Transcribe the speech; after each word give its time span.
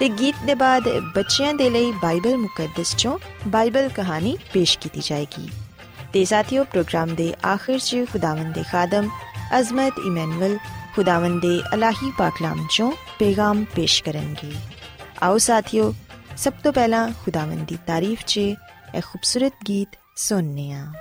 تے 0.00 0.08
گیت 0.18 0.46
دے 0.46 0.54
بعد 0.54 0.86
بچیاں 1.14 1.52
دے 1.52 1.68
لئی 1.68 1.90
بائبل 2.00 2.36
مقدس 2.36 2.96
چوں 2.96 3.16
بائبل 3.50 3.86
کہانی 3.94 4.34
پیش 4.52 4.78
کیتی 4.78 5.00
جائے 5.04 5.24
گی۔ 5.36 5.46
تے 6.12 6.24
ساتھیو، 6.24 6.64
پروگرام 6.70 7.08
دے 7.08 7.32
آخر 7.42 7.78
چ 7.78 7.94
خداون 8.12 8.54
دے 8.54 8.62
خادم 8.70 9.06
عظمت 9.50 9.98
ایمینول 10.04 10.56
خداون 10.96 11.42
دے 11.42 11.60
الہی 11.72 12.10
پاکلام 12.16 12.66
چوں 12.66 12.90
پیغام 13.18 13.64
پیش 13.74 14.02
کرن 14.02 14.34
گے۔ 14.42 14.50
آو 15.20 15.38
ساتھیو، 15.38 15.90
سب 16.36 16.50
تو 16.62 16.72
پہلا 16.72 17.06
خداون 17.24 17.64
دی 17.70 17.76
تعریف 17.86 18.24
چ 18.24 18.38
ایک 18.92 19.04
خوبصورت 19.04 19.68
گیت 19.68 19.96
سننے 20.16 20.72
ہاں 20.72 20.92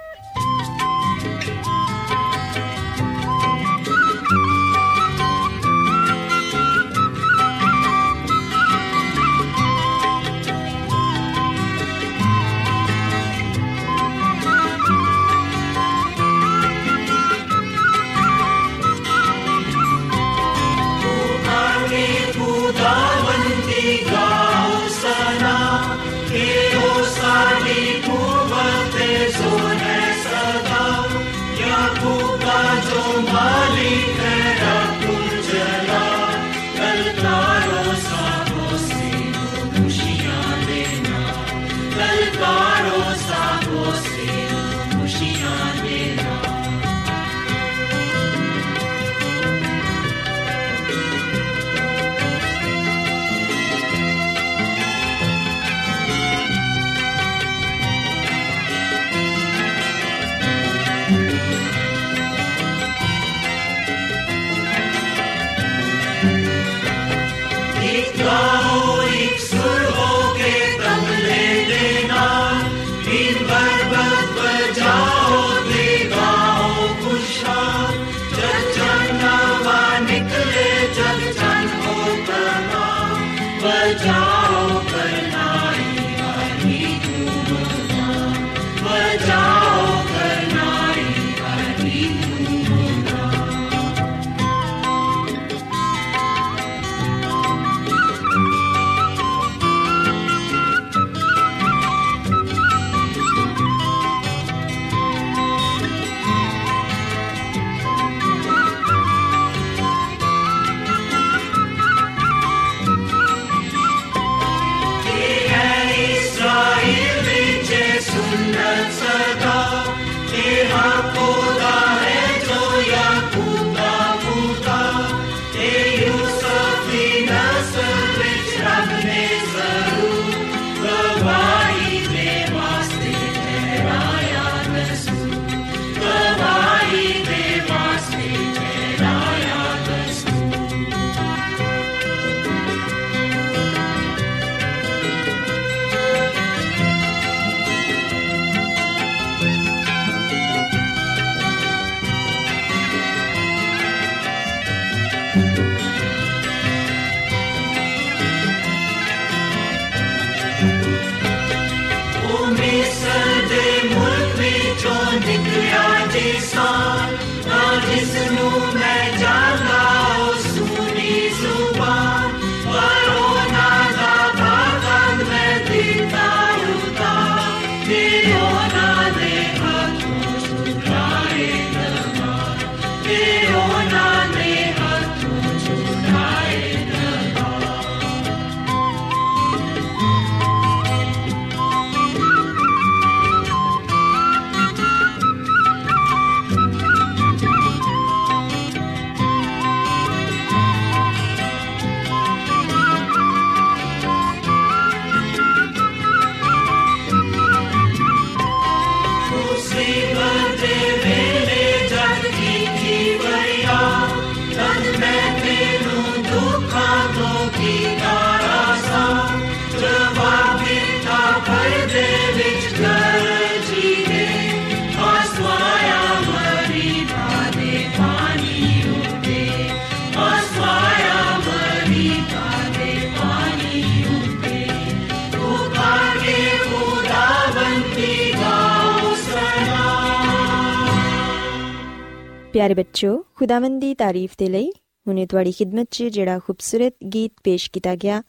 ਪਿਆਰੇ 242.69 242.83
ਬੱਚੋ 242.83 243.11
ਖੁਦਾਵੰਦ 243.35 243.79
ਦੀ 243.81 243.93
ਤਾਰੀਫ 243.95 244.33
ਦੇ 244.37 244.47
ਲਈ 244.47 244.69
ਹੁਣੇ 245.05 245.25
ਤੁਹਾਡੀ 245.25 245.51
ਖਿਦਮਤ 245.51 245.87
'ਚ 245.91 246.03
ਜਿਹੜਾ 246.03 246.39
ਖੂਬਸੂਰਤ 246.39 246.93
ਗੀਤ 247.13 247.31
ਪੇਸ਼ 247.43 247.69
ਕੀਤਾ 247.71 247.95
ਗਿਆ, 247.95 248.21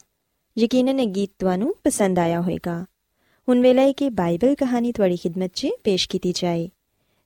ਯਕੀਨਨ 0.57 0.99
ਇਹ 0.99 1.07
ਗੀਤ 1.07 1.31
ਤੁਹਾਨੂੰ 1.39 1.75
ਪਸੰਦ 1.83 2.19
ਆਇਆ 2.19 2.39
ਹੋਵੇਗਾ। 2.41 2.73
ਹੁਣ 3.47 3.61
ਵੇਲੇ 3.61 3.81
ਹੈ 3.81 3.91
ਕਿ 3.91 4.09
ਬਾਈਬਲ 4.09 4.55
ਕਹਾਣੀ 4.55 4.91
ਤੁਹਾਡੀ 4.91 5.17
ਖਿਦਮਤ 5.17 5.51
'ਚ 5.53 5.67
ਪੇਸ਼ 5.83 6.07
ਕੀਤੀ 6.09 6.33
ਜਾਏ। 6.35 6.67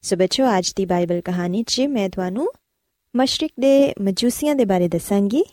ਸੋ 0.04 0.16
ਬੱਚੋ 0.16 0.46
ਅੱਜ 0.58 0.74
ਦੀ 0.76 0.86
ਬਾਈਬਲ 0.86 1.22
ਕਹਾਣੀ 1.22 1.64
'ਚ 1.64 1.82
ਮੈਂ 1.90 2.10
ਤੁਹਾਨੂੰ 2.10 2.48
ਮਸ਼ਰਕ 3.14 3.52
ਦੇ 3.60 3.94
ਮਜੂਸੀਆਂ 4.02 4.56
ਦੇ 4.56 4.66
ਬਾਰੇ 4.66 4.88
ਦੱਸਾਂਗੀ, 4.88 5.44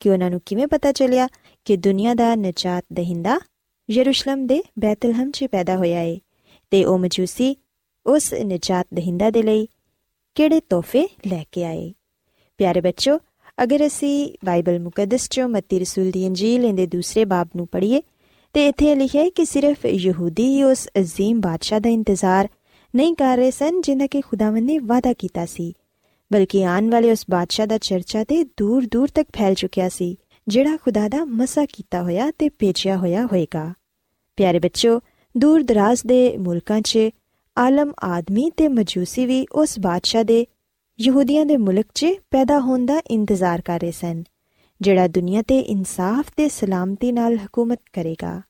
ਕਿ 0.00 0.10
ਉਹਨਾਂ 0.10 0.30
ਨੂੰ 0.30 0.40
ਕਿਵੇਂ 0.46 0.66
ਪਤਾ 0.66 0.92
ਚੱਲਿਆ 0.92 1.28
ਕਿ 1.66 1.76
ਦੁਨੀਆ 1.76 2.14
ਦਾ 2.14 2.34
ਨਜਾਤ 2.34 2.84
ਦਹਿੰਦਾ 2.92 3.38
ਯਰੂਸ਼ਲਮ 3.88 4.46
ਦੇ 4.46 4.62
ਬੈਤਲਹਮ 4.78 5.30
'ਚ 5.30 5.44
ਪੈਦਾ 5.44 5.76
ਹੋਇਆ 5.76 6.00
ਏ 6.00 6.18
ਤੇ 6.72 6.84
ਉਹ 6.84 6.98
ਮਜੂਸੀ 6.98 7.54
ਉਸ 8.06 8.34
ਨਜਾਤ 8.34 8.86
ਦਹਿੰਦਾ 8.94 9.30
ਦੇ 9.30 9.42
ਲਈ 9.42 9.66
ਕਿਹੜੇ 10.36 10.60
ਤੋਹਫੇ 10.60 11.06
ਲੈ 11.26 11.42
ਕੇ 11.52 11.64
ਆਏ? 11.64 11.92
ਪਿਆਰੇ 12.60 12.80
ਬੱਚੋ 12.80 13.16
ਅਗਰ 13.62 13.86
ਅਸੀਂ 13.86 14.32
ਬਾਈਬਲ 14.44 14.78
ਮੁਕੱਦਸ 14.80 15.28
ਚੋਂ 15.30 15.48
ਮਤੀ 15.48 15.78
ਰਸੂਲ 15.78 16.10
ਦੀ 16.10 16.26
ਅੰਜੀਲ 16.26 16.64
ਇਹਦੇ 16.64 16.86
ਦੂਸਰੇ 16.86 17.24
ਬਾਬ 17.24 17.48
ਨੂੰ 17.56 17.66
ਪੜ੍ਹੀਏ, 17.66 18.00
ਤੇ 18.54 18.66
ਇੱਥੇ 18.66 18.94
ਲਿਖਿਆ 18.94 19.22
ਹੈ 19.22 19.30
ਕਿ 19.30 19.44
ਸਿਰਫ 19.44 19.86
ਯਹੂਦੀ 19.86 20.44
ਹੀ 20.46 20.62
ਉਸ 20.62 20.86
ਅਜ਼ੀਮ 20.98 21.40
ਬਾਦਸ਼ਾਹ 21.40 21.80
ਦਾ 21.80 21.88
ਇੰਤਜ਼ਾਰ 21.88 22.48
ਨਹੀਂ 22.94 23.14
ਕਰ 23.14 23.36
ਰਹੇ 23.36 23.50
ਸਨ 23.50 23.80
ਜਿਨ੍ਹਾਂ 23.80 24.08
ਕਿ 24.08 24.20
ਖੁਦਾਵੰਦ 24.20 24.64
ਨੇ 24.64 24.78
ਵਾਅਦਾ 24.78 25.12
ਕੀਤਾ 25.12 25.46
ਸੀ, 25.46 25.72
ਬਲਕਿ 26.30 26.64
ਆਉਣ 26.64 26.90
ਵਾਲੇ 26.90 27.10
ਉਸ 27.10 27.24
ਬਾਦਸ਼ਾਹ 27.30 27.66
ਦਾ 27.66 27.78
ਚਰਚਾ 27.78 28.24
ਤੇ 28.24 28.42
ਦੂਰ 28.56 28.86
ਦੂਰ 28.92 29.08
ਤੱਕ 29.08 29.28
ਫੈਲ 29.36 29.54
ਚੁੱਕਿਆ 29.54 29.88
ਸੀ, 29.88 30.16
ਜਿਹੜਾ 30.48 30.76
ਖੁਦਾ 30.76 31.08
ਦਾ 31.08 31.24
ਮਸਾ 31.24 31.64
ਕੀਤਾ 31.64 32.02
ਹੋਇਆ 32.02 32.30
ਤੇ 32.38 32.48
ਭੇਜਿਆ 32.48 32.96
ਹੋਇਆ 32.96 33.26
ਹੋਏਗਾ। 33.26 33.72
ਪਿਆਰੇ 34.38 34.58
ਬੱਚੋ 34.58 35.00
ਦੂਰ 35.34 35.62
ਦਰਾਜ਼ 35.62 36.02
ਦੇ 36.06 36.36
ਮੁਲਕਾਂ 36.38 36.80
'ਚ 36.80 36.98
ਆਲਮ 37.58 37.92
ਆਦਮੀ 38.04 38.50
ਤੇ 38.50 38.68
ਮਜੂਸੀ 38.68 39.26
ਵੀ 39.26 39.46
ਉਸ 39.52 39.78
ਬਾਦਸ਼ਾਹ 39.80 40.24
ਦੇ, 40.24 40.46
ਯਹੂਦੀਆਂ 41.00 41.46
ਦੇ 41.46 41.56
ਮੁਲਕ 41.56 41.86
'ਚ 41.94 42.06
ਪੈਦਾ 42.30 42.58
ਹੋਣ 42.60 42.86
ਦਾ 42.86 43.00
ਇੰਤਜ਼ਾਰ 43.10 43.60
ਕਰ 43.60 43.80
ਰਹੇ 43.80 43.90
ਸਨ, 43.90 44.22
ਜਿਹੜਾ 44.80 45.06
ਦੁਨੀਆ 45.08 45.42
ਤੇ 45.42 45.58
ਇਨਸਾਫ 45.60 46.30
ਤੇ 46.36 46.48
ਸਲਾਮਤੀ 46.48 47.12
ਨਾਲ 47.12 47.36
ਹਕੂਮਤ 47.36 47.80
ਕਰੇਗਾ। 47.92 48.40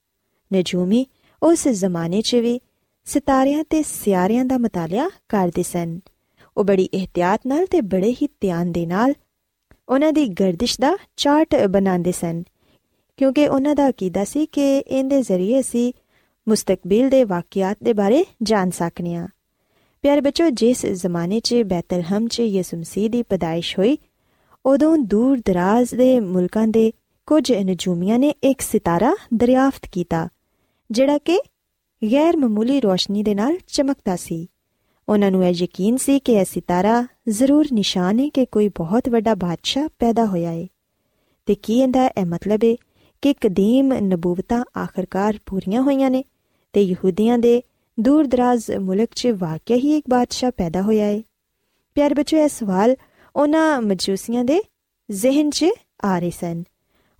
ਨਜੂਮੀ 0.51 1.07
ਉਸ 1.43 1.69
ਜ਼ਮਾਨੇ 1.69 2.21
'ਚ 2.23 2.37
ਵੀ 2.37 2.61
ਸਿਤਾਰਿਆਂ 3.07 3.65
ਤੇ 3.71 3.83
ਸਿਆਰਿਆਂ 3.83 4.45
ਦਾ 4.45 4.59
ਮਤਾਲਿਆ 4.59 5.09
ਕਰਦੇ 5.29 5.63
ਸਨ। 5.63 6.01
ਉਹ 6.57 6.65
ਬੜੀ 6.65 6.85
ਇhtiyat 6.85 7.39
ਨਾਲ 7.47 7.67
ਤੇ 7.67 7.81
ਬੜੇ 7.81 8.13
ਹੀ 8.13 8.29
ਧਿਆਨ 8.41 8.73
ਦੇ 8.73 8.87
ਨਾਲ 8.87 9.15
ਉਹਨਾਂ 9.89 10.13
ਦੀ 10.13 10.27
ਗਰਦਿਸ਼ 10.29 10.81
ਦਾ 10.81 10.97
ਚਾਰਟ 11.17 11.55
ਬਣਾਉਂਦੇ 11.67 12.13
ਸਨ, 12.13 12.43
ਕਿਉਂਕਿ 13.17 13.47
ਉਹਨਾਂ 13.49 13.75
ਦਾ 13.75 13.89
ਅਕੀਦਾ 13.89 14.25
ਸੀ 14.25 14.47
ਕਿ 14.47 14.79
ਇਹਦੇ 14.79 15.23
ਜ਼ਰੀਏ 15.23 15.61
ਅਸੀਂ 15.61 15.93
ਮੁਸਤਕਬਲ 16.49 17.09
ਦੇ 17.09 17.23
ਵਾਕਿਆਤ 17.25 17.77
ਦੇ 17.83 17.93
ਬਾਰੇ 17.93 18.25
ਜਾਣ 18.43 18.71
ਸਕਨੇ 18.71 19.15
ਆ। 19.15 19.29
ਪਿਆਰੇ 20.05 20.21
ਬੱਚੋ, 20.21 20.49
ਜਿਸ 20.51 20.87
ਜ਼ਮਾਨੇ 20.87 21.41
'ਚ 21.41 21.63
ਬੈਤਲਹਮ 21.67 22.29
'ਚ 22.29 22.41
ਯਿਸੂ 22.41 22.77
ਮਸੀਹ 22.77 23.11
ਦੀ 23.11 23.23
ਪਦਾਇਸ਼ 23.23 23.79
ਹੋਈ, 23.79 23.97
ਉਦੋਂ 24.65 24.97
ਦੂਰ 24.99 25.41
ਦਰਾਜ਼ 25.45 25.95
ਦੇ 25.95 26.21
ਮੁਲਕਾਂ 26.21 26.67
ਦੇ 26.69 26.93
ਕੁਝ 27.29 27.53
ਨਜੂਮੀਆਂ 27.53 28.19
ਨੇ 28.19 28.29
ਇੱਕ 28.43 28.61
ਸਿਤਾਰਾ 28.61 29.15
ਦਰਿਆਫਤ 29.35 29.89
ਕੀਤਾ, 29.93 30.29
ਜਿਹੜਾ 30.91 31.19
ਕਿ 31.19 31.41
ਗੈਰ 32.03 32.37
ਮਾਮੂਲੀ 32.37 32.81
ਰੋਸ਼ਨੀ 32.81 33.23
ਦੇ 33.23 33.35
ਨਾਲ 33.35 33.57
ਚਮਕਦਾ 33.67 34.17
ਸੀ। 34.17 34.47
ਉਹਨਾਂ 35.09 35.31
ਨੂੰ 35.31 35.45
ਇਹ 35.45 35.55
ਯਕੀਨ 35.55 35.97
ਸੀ 35.97 36.19
ਕਿ 36.19 36.33
ਇਹ 36.33 36.45
ਸਿਤਾਰਾ 36.45 37.07
ਜ਼ਰੂਰ 37.29 37.67
ਨਿਸ਼ਾਨ 37.73 38.21
ਹੈ 38.21 38.29
ਕਿ 38.29 38.45
ਕੋਈ 38.47 38.69
ਬਹੁਤ 38.69 39.09
ਵੱਡਾ 39.09 39.35
ਬਾਦਸ਼ਾਹ 39.35 39.89
ਪੈਦਾ 39.99 40.25
ਹੋਇਆ 40.25 40.51
ਹੈ 40.51 40.67
ਤੇ 41.49 41.55
ਕੀ 41.55 41.79
ਇਹਦਾ 41.81 42.07
ਇਹ 42.07 42.25
ਮਤਲਬ 42.25 42.65
ਹੈ 42.65 42.75
ਕਿ 43.23 43.33
ਕਦੀਮ 43.33 43.93
ਨਬੂਵਤਾਂ 43.93 44.65
ਆਖਰਕਾਰ 44.79 45.39
ਪੂਰੀਆਂ 45.47 45.83
ਹੋਈਆਂ 45.83 46.11
ਨੇ? 46.11 46.25
ਤੇ 46.77 46.83
ਯਹੂਦੀਆਂ 46.83 47.39
ਦੇ 47.39 47.63
ਦੂਰ 48.01 48.27
ਦਰਾਜ਼ 48.27 48.71
ਮੁਲਕ 48.71 49.09
'ਚ 49.15 49.27
ਵਾਕਿਆ 49.27 49.77
ਹੀ 49.77 49.97
ਇੱਕ 49.97 50.07
ਬਾਦਸ਼ਾਹ 50.11 50.51
ਪੈਦਾ 50.51 50.83
ਹੋਇਆ 50.83 51.05
ਹੈ 51.05 51.23
ਪਿਆਰ 51.95 52.15
ਬੱਚੋ 52.15 52.37
ਇਹ 52.37 52.49
ਸਵਾਲ 52.49 52.97
ਉਹਨਾਂ 53.37 53.83
ਮਜੂਸੀਆਂ 53.83 54.45
ਦੇ 54.45 54.63
ਜ਼ਿਹਨ 55.11 55.51
'ਚ 55.51 55.67
ਆ 56.05 56.19
ਰਹੇ 56.19 56.31
ਸਨ। 56.31 56.65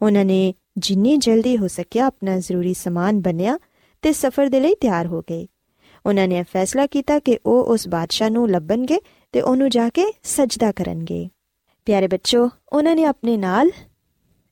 ਉਹਨਾਂ 0.03 0.25
ਨੇ 0.25 0.55
ਜਿੰਨੀ 0.79 1.17
ਜਲਦੀ 1.17 1.57
ਹੋ 1.57 1.69
ਸਕਿਆ 1.69 2.07
ਆਪਣਾ 2.07 2.39
ਜ਼ਰੂਰੀ 2.39 2.75
ਸਮਾਨ 2.75 3.21
ਬਣਿਆ 3.21 3.59
ਤੇ 4.03 4.13
ਸਫ਼ਰ 4.13 4.49
ਦੇ 4.49 4.61
ਲਈ 4.61 4.75
ਤਿਆਰ 4.75 5.07
ਹੋ 5.07 5.21
ਗਏ। 5.21 5.47
ਉਹਨਾਂ 6.07 6.29
ਨੇ 6.29 6.43
ਫੈਸਲਾ 6.43 6.87
ਕੀਤਾ 6.87 7.19
ਕਿ 7.19 7.39
ਉਹ 7.47 7.65
ਉਸ 7.65 7.89
ਬਾਦਸ਼ਾਹ 7.89 8.31
ਨੂੰ 8.31 8.51
ਲੱਭਣਗੇ 8.51 9.01
ਤੇ 9.33 9.41
ਉਹਨੂੰ 9.41 9.71
ਜਾ 9.71 9.89
ਕੇ 9.89 10.05
ਸਜਦਾ 10.23 10.73
ਕਰਨਗੇ। 10.73 11.29
ਪਿਆਰੇ 11.87 12.07
ਬੱਚੋ 12.07 12.51
ਉਹਨਾਂ 12.73 12.97
ਨੇ 12.97 13.05
ਆਪਣੇ 13.05 13.37
ਨਾਲ 13.37 13.71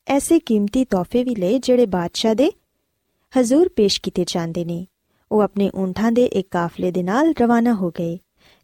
ਐਸੇ 0.06 0.38
ਕੀਮਤੀ 0.38 0.84
ਤੋਹਫੇ 0.84 1.24
ਵੀ 1.24 1.34
ਲਏ 1.34 1.58
ਜਿਹੜੇ 1.58 1.86
ਬਾਦਸ਼ਾਹ 1.86 2.34
ਦੇ 2.34 2.52
ਹਜ਼ੂਰ 3.40 3.68
ਪੇਸ਼ 3.68 4.00
ਕੀਤੇ 4.00 4.24
ਜਾਂਦੇ 4.26 4.64
ਨੇ। 4.64 4.86
وہ 5.34 5.42
اپنے 5.42 5.68
اونٹھاں 5.72 6.10
قافلے 6.50 6.90
دال 6.90 7.32
روانہ 7.40 7.68
ہو 7.68 7.90
گئے۔ 7.90 8.16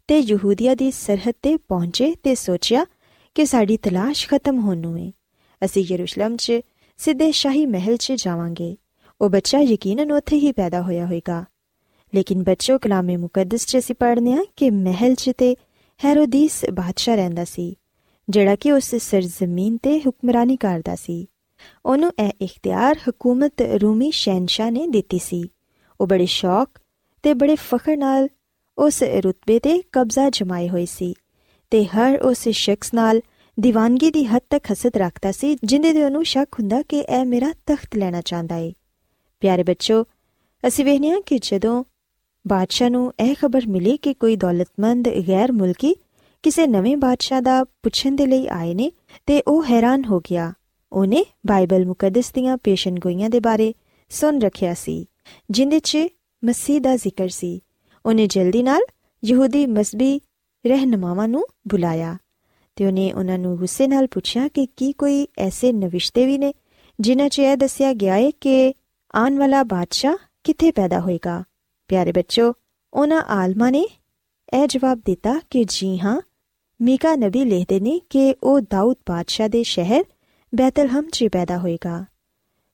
تو 0.05 0.13
یہ 0.13 0.89
سرحد 0.93 1.43
پہ 1.43 1.57
پہنچے 1.67 2.13
تو 2.21 2.29
سوچیا 2.37 2.83
کہ 3.35 3.45
ساری 3.45 3.77
تلاش 3.77 4.27
ختم 4.27 4.59
ہوئے 4.85 5.11
اِسی 5.61 5.85
یوروشلم 5.89 6.37
سدھے 6.97 7.31
شاہی 7.31 7.65
محل 7.65 7.95
چواں 7.95 8.49
گے۔ 8.59 8.75
وہ 9.19 9.29
بچہ 9.29 9.57
یقیناً 9.57 10.11
اوتھی 10.11 10.37
ہی 10.37 10.53
پیدا 10.53 10.79
ہوا 10.79 11.07
ہوئے 11.07 11.19
گا۔ 11.27 11.43
لیکن 12.13 12.43
بچوں 12.43 12.79
گلامی 12.85 13.17
مقدس 13.17 13.75
اے 13.75 13.93
پڑھنے 13.93 14.33
ہاں 14.33 14.43
کہ 14.55 14.71
محل 14.71 15.15
چیرو 15.15 16.25
دیس 16.25 16.65
بادشاہ 16.75 17.15
رہ 17.15 17.29
جا 18.33 18.55
کہ 18.59 18.71
اس 18.71 18.95
سرزمی 19.01 19.77
حکمرانی 19.85 20.55
کرتا 20.55 20.95
سی۔ 20.95 21.25
انہوں 21.85 22.11
یہ 22.17 22.29
اختیار 22.41 22.93
حکومت 23.07 23.61
رومی 23.81 24.11
شہن 24.11 24.47
شاہ 24.47 24.69
نے 24.69 24.87
دتی 24.87 25.17
سی۔ 25.23 25.41
ਉਹ 26.01 26.07
ਬੜੇ 26.07 26.25
ਸ਼ੌਕ 26.25 26.79
ਤੇ 27.23 27.33
ਬੜੇ 27.33 27.55
ਫਖਰ 27.55 27.97
ਨਾਲ 27.97 28.27
ਉਸ 28.77 29.03
ਰਤਬੇ 29.03 29.59
ਤੇ 29.59 29.83
ਕਬਜ਼ਾ 29.91 30.29
ਜਮਾਏ 30.29 30.69
ਹੋਏ 30.69 30.85
ਸੀ 30.85 31.13
ਤੇ 31.71 31.85
ਹਰ 31.85 32.19
ਉਸ 32.19 32.49
ਸ਼ਖਸ 32.49 32.93
ਨਾਲ 32.93 33.21
ਦੀਵਾਨਗੀ 33.59 34.11
ਦੀ 34.11 34.25
ਹੱਦ 34.25 34.41
ਤੱਕ 34.49 34.71
ਹਸਦ 34.71 34.91
ਰੱਖਦਾ 34.97 35.31
ਸੀ, 35.31 35.57
ਜਿੰਦੇ 35.63 35.93
ਦੇ 35.93 36.05
ਉਹਨੂੰ 36.05 36.25
ਸ਼ੱਕ 36.25 36.53
ਹੁੰਦਾ 36.53 36.81
ਕਿ 36.81 36.99
ਇਹ 36.99 37.25
ਮੇਰਾ 37.25 37.53
ਤਖਤ 37.67 37.95
ਲੈਣਾ 37.95 38.21
ਚਾਹੁੰਦਾ 38.21 38.55
ਏ। 38.55 38.73
ਪਿਆਰੇ 39.39 39.63
ਬੱਚੋ, 39.63 40.05
ਅਸੀਂ 40.67 40.85
ਵੇਖਿਆ 40.85 41.19
ਕਿ 41.25 41.39
ਜਦੋਂ 41.41 41.83
ਬਾਦਸ਼ਾਹ 42.47 42.89
ਨੂੰ 42.89 43.13
ਇਹ 43.19 43.35
ਖਬਰ 43.41 43.67
ਮਿਲੀ 43.67 43.97
ਕਿ 43.97 44.13
ਕੋਈ 44.13 44.35
ਦੌਲਤਮੰਦ 44.35 45.09
ਗੈਰ 45.27 45.51
ਮੁਲਕੀ 45.51 45.95
ਕਿਸੇ 46.43 46.67
ਨਵੇਂ 46.67 46.97
ਬਾਦਸ਼ਾਹ 46.97 47.41
ਦਾ 47.41 47.63
ਪੁੱਛਣ 47.63 48.15
ਦੇ 48.15 48.25
ਲਈ 48.25 48.47
ਆਏ 48.47 48.73
ਨੇ 48.73 48.91
ਤੇ 49.25 49.43
ਉਹ 49.47 49.65
ਹੈਰਾਨ 49.65 50.05
ਹੋ 50.05 50.19
ਗਿਆ। 50.19 50.53
ਉਹਨੇ 50.91 51.25
ਬਾਈਬਲ 51.47 51.85
ਮੁਕੱਦਸ 51.85 52.31
ਦੀਆਂ 52.31 52.57
ਪੇਸ਼ਨਗੋਈਆਂ 52.57 53.29
ਦੇ 53.29 53.39
ਬਾਰੇ 53.39 53.73
ਸੁਣ 54.09 54.39
ਰੱਖਿਆ 54.39 54.73
ਸੀ। 54.73 55.05
ਜਿੰਦੇ 55.49 55.79
'ਚ 55.79 55.97
ਮਸੀਹ 56.45 56.81
ਦਾ 56.81 56.95
ਜ਼ਿਕਰ 56.95 57.27
ਸੀ। 57.27 57.61
ਉਹਨੇ 58.05 58.27
ਜਲਦੀ 58.27 58.63
ਨਾਲ 58.63 58.81
ਯਹੂਦੀ 59.25 59.65
ਮਸਬੀ 59.65 60.21
ਰਹਿਨਮਾਵਾਂ 60.65 61.27
ਨੂੰ 61.27 61.45
ਬੁਲਾਇਆ 61.67 62.17
ਤੇ 62.75 62.85
ਉਹਨੇ 62.85 63.13
ਉਹਨਾਂ 63.13 63.39
ਨੂੰ 63.39 63.57
ਗੁੱਸੇ 63.57 63.87
ਨਾਲ 63.87 64.07
ਪੁੱਛਿਆ 64.07 64.47
ਕਿ 64.47 64.65
ਕੀ 64.65 64.93
ਕੋਈ 64.93 65.27
ਐਸੇ 65.37 65.71
ਨਵਿਸ਼ਤੇ 65.71 66.25
ਵੀ 66.25 66.37
ਨੇ 66.37 66.53
ਜਿਨ੍ਹਾਂ 66.99 67.29
'ਚ 67.29 67.39
ਇਹ 67.39 67.57
ਦੱਸਿਆ 67.57 67.93
ਗਿਆ 67.93 68.13
ਹੈ 68.13 68.31
ਕਿ 68.31 68.73
ਆਉਣ 69.15 69.37
ਵਾਲਾ 69.37 69.63
ਬਾਦਸ਼ਾਹ 69.63 70.15
ਕਿੱਥੇ 70.43 70.71
ਪੈਦਾ 70.71 70.99
ਹੋਏਗਾ। 70.99 71.43
ਪਿਆਰੇ 71.87 72.11
ਬੱਚੋ, 72.11 72.53
ਉਹਨਾਂ 72.93 73.21
ਆਲਮਾਂ 73.21 73.71
ਨੇ 73.71 73.87
ਇਹ 74.53 74.67
ਜਵਾਬ 74.67 75.01
ਦਿੱਤਾ 75.05 75.39
ਕਿ 75.49 75.63
ਜੀ 75.67 75.99
ਹਾਂ, 75.99 76.21
ਮੀਕਾ 76.81 77.15
ਨਬੀ 77.15 77.45
ਲਿਖਦੇ 77.45 77.79
ਨੇ 77.79 78.01
ਕਿ 78.09 78.35
ਉਹ 78.43 78.61
ਦਾਊਦ 78.61 78.95
ਬਾਦਸ਼ਾਹ 79.09 79.49
ਦੇ 79.49 79.63
ਸ਼ਹਿਰ 79.63 80.03
ਬੈਤਲਹਮ 80.55 81.09
'ਚ 81.09 81.25
ਪੈਦਾ 81.31 81.57
ਹੋਏਗਾ। 81.57 82.05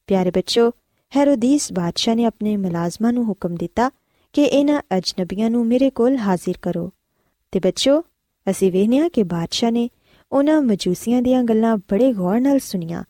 ਪਿਆਰੇ 0.07 0.31
ਬੱਚੋ 0.31 0.71
ਹੈਰੋਦੀਸ 1.15 1.73
ਬਾਦਸ਼ਾਹ 1.73 2.15
ਨੇ 2.15 2.25
ਆਪਣੇ 2.25 2.57
ਮੁਲਾਜ਼ਮਾਂ 2.57 3.13
ਨੂੰ 3.13 3.23
ਹੁਕਮ 3.25 3.55
ਦਿੱਤਾ 3.55 3.91
ਕਿ 4.33 4.43
ਇਹਨਾਂ 4.43 4.81
ਅਜਨਬੀਆਂ 4.97 5.49
ਨੂੰ 5.49 5.67
ਮੇਰੇ 5.67 5.89
ਕੋਲ 5.89 6.17
ਹਾਜ਼ਰ 6.17 6.53
ਕਰੋ। 6.61 6.91
ਤੇ 7.51 7.59
ਬੱਚੋ 7.59 8.01
ਅਸੀਂ 8.49 8.71
ਵੇਖਿਆ 8.71 9.09
ਕਿ 9.09 9.23
ਬਾਦਸ਼ਾਹ 9.23 9.71
ਨੇ 9.71 9.89
ਉਹਨਾਂ 10.31 10.61
ਮਜੂਸੀਆਂ 10.61 11.21
ਦੀਆਂ 11.21 11.43
ਗੱਲਾਂ 11.43 11.77
ਬੜੇ 11.77 12.13
ਗੌਰ 12.13 12.39
ਨਾਲ 12.39 12.59
ਸੁਣੀਆਂ, 12.59 13.03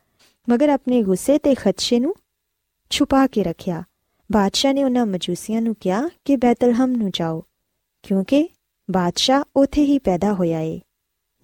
ਮਗਰ 0.49 0.69
ਆਪਣੇ 0.69 1.03
ਗੁੱਸੇ 1.03 1.37
ਤੇ 1.37 1.55
ਖਦਸ਼ੇ 1.55 1.99
ਨੂੰ 1.99 2.15
ਛੁਪਾ 2.89 3.27
ਕੇ 3.27 3.43
ਰੱਖਿਆ। 3.43 3.83
ਬਾਦਸ਼ਾਹ 4.31 4.73
ਨੇ 4.73 4.83
ਉਹਨਾਂ 4.83 5.05
ਮਜੂਸੀਆਂ 5.05 5.61
ਨੂੰ 5.61 5.75
ਕਿਹਾ 5.81 6.09
ਕਿ 6.25 6.35
ਬੈਤਲਹਮ 6.35 6.91
ਨੂੰ 6.91 7.11
ਜਾਓ, 7.13 7.43
ਕਿਉਂਕਿ 8.03 8.49
ਬਾਦਸ਼ਾਹ 8.91 9.43
ਉਥੇ 9.55 9.85
ਹੀ 9.85 9.99
ਪੈਦਾ 9.99 10.33
ਹੋਇਆ 10.33 10.59
ਏ। 10.59 10.81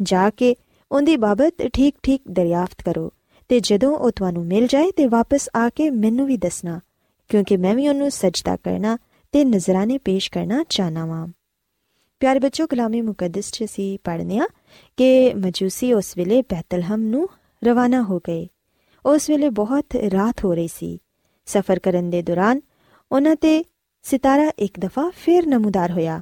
ਜਾ 0.01 0.29
ਕੇ 0.29 0.55
ਉਹਦੀ 0.91 1.17
ਬਾਬਤ 1.17 1.53
ਠੀਕ-ਠੀਕ 1.73 2.21
ਦਰਿਆਫਤ 2.31 2.81
ਕਰੋ। 2.81 3.13
ਤੇ 3.49 3.59
ਜਦੋਂ 3.59 3.97
ਉਹ 3.97 4.11
ਤੁਹਾਨੂੰ 4.11 4.45
ਮਿਲ 4.45 4.67
ਜਾਏ 4.67 4.91
ਤੇ 4.91 5.05
ਵਾਪਸ 5.05 5.49
ਆ 5.55 5.69
ਕੇ 5.69 5.89
ਮੈਨੂੰ 5.89 6.27
ਵੀ 6.27 6.37
ਦੱਸਣਾ, 6.37 6.79
ਕਿਉਂਕਿ 7.27 7.57
ਮੈਂ 7.57 7.75
ਵੀ 7.75 7.87
ਉਹਨੂੰ 7.87 8.11
ਸਜਦਾ 8.11 8.55
ਕਰਨਾ 8.55 8.97
ਤੇ 9.31 9.45
ਨਜ਼ਰਾਨੇ 9.45 9.97
ਪੇਸ਼ 9.97 10.31
ਕਰਨਾ 10.31 10.63
ਚਾਹਨਾ 10.69 11.05
ਵਾਂ। 11.05 11.27
ਪਿਆਰੇ 12.19 12.39
ਬੱਚੋ 12.39 12.67
ਕਲਾਮੇ 12.67 13.01
ਮੁਕੱਦਸ 13.01 13.51
ਚ 13.51 13.63
ਸੀ 13.63 13.97
ਪੜ੍ਹਨੇ 13.97 14.39
ਆ 14.39 14.47
ਕਿ 14.97 15.33
ਮਜੂਸੀ 15.33 15.93
ਉਸ 15.93 16.17
ਵੇਲੇ 16.17 16.41
ਬੈਤਲਹਮ 16.41 17.01
ਨੂੰ 17.01 17.29
ਰਵਾਨਾ 17.63 18.03
ਹੋ 18.03 18.19
ਗਏ। 18.19 18.47
ਉਸ 19.05 19.29
ਵੇਲੇ 19.29 19.49
ਬਹੁਤ 19.49 19.85
ਰਾਤ 19.95 20.45
ਹੋ 20.45 20.53
ਰਹੀ 20.53 20.67
ਸੀ। 20.67 20.99
ਸਫ਼ਰ 21.45 21.79
ਕਰਨ 21.79 22.09
ਦੇ 22.09 22.21
ਦੌਰਾਨ 22.21 22.61
ਉਹਨਾਂ 23.11 23.35
ਤੇ 23.35 23.65
ਸਿਤਾਰਾ 24.03 24.51
ਇੱਕ 24.59 24.79
ਦਫਾ 24.79 25.11
ਫੇਰ 25.15 25.47
ਨਮੂਦਾਰ 25.47 25.91
ਹੋਇਆ। 25.91 26.21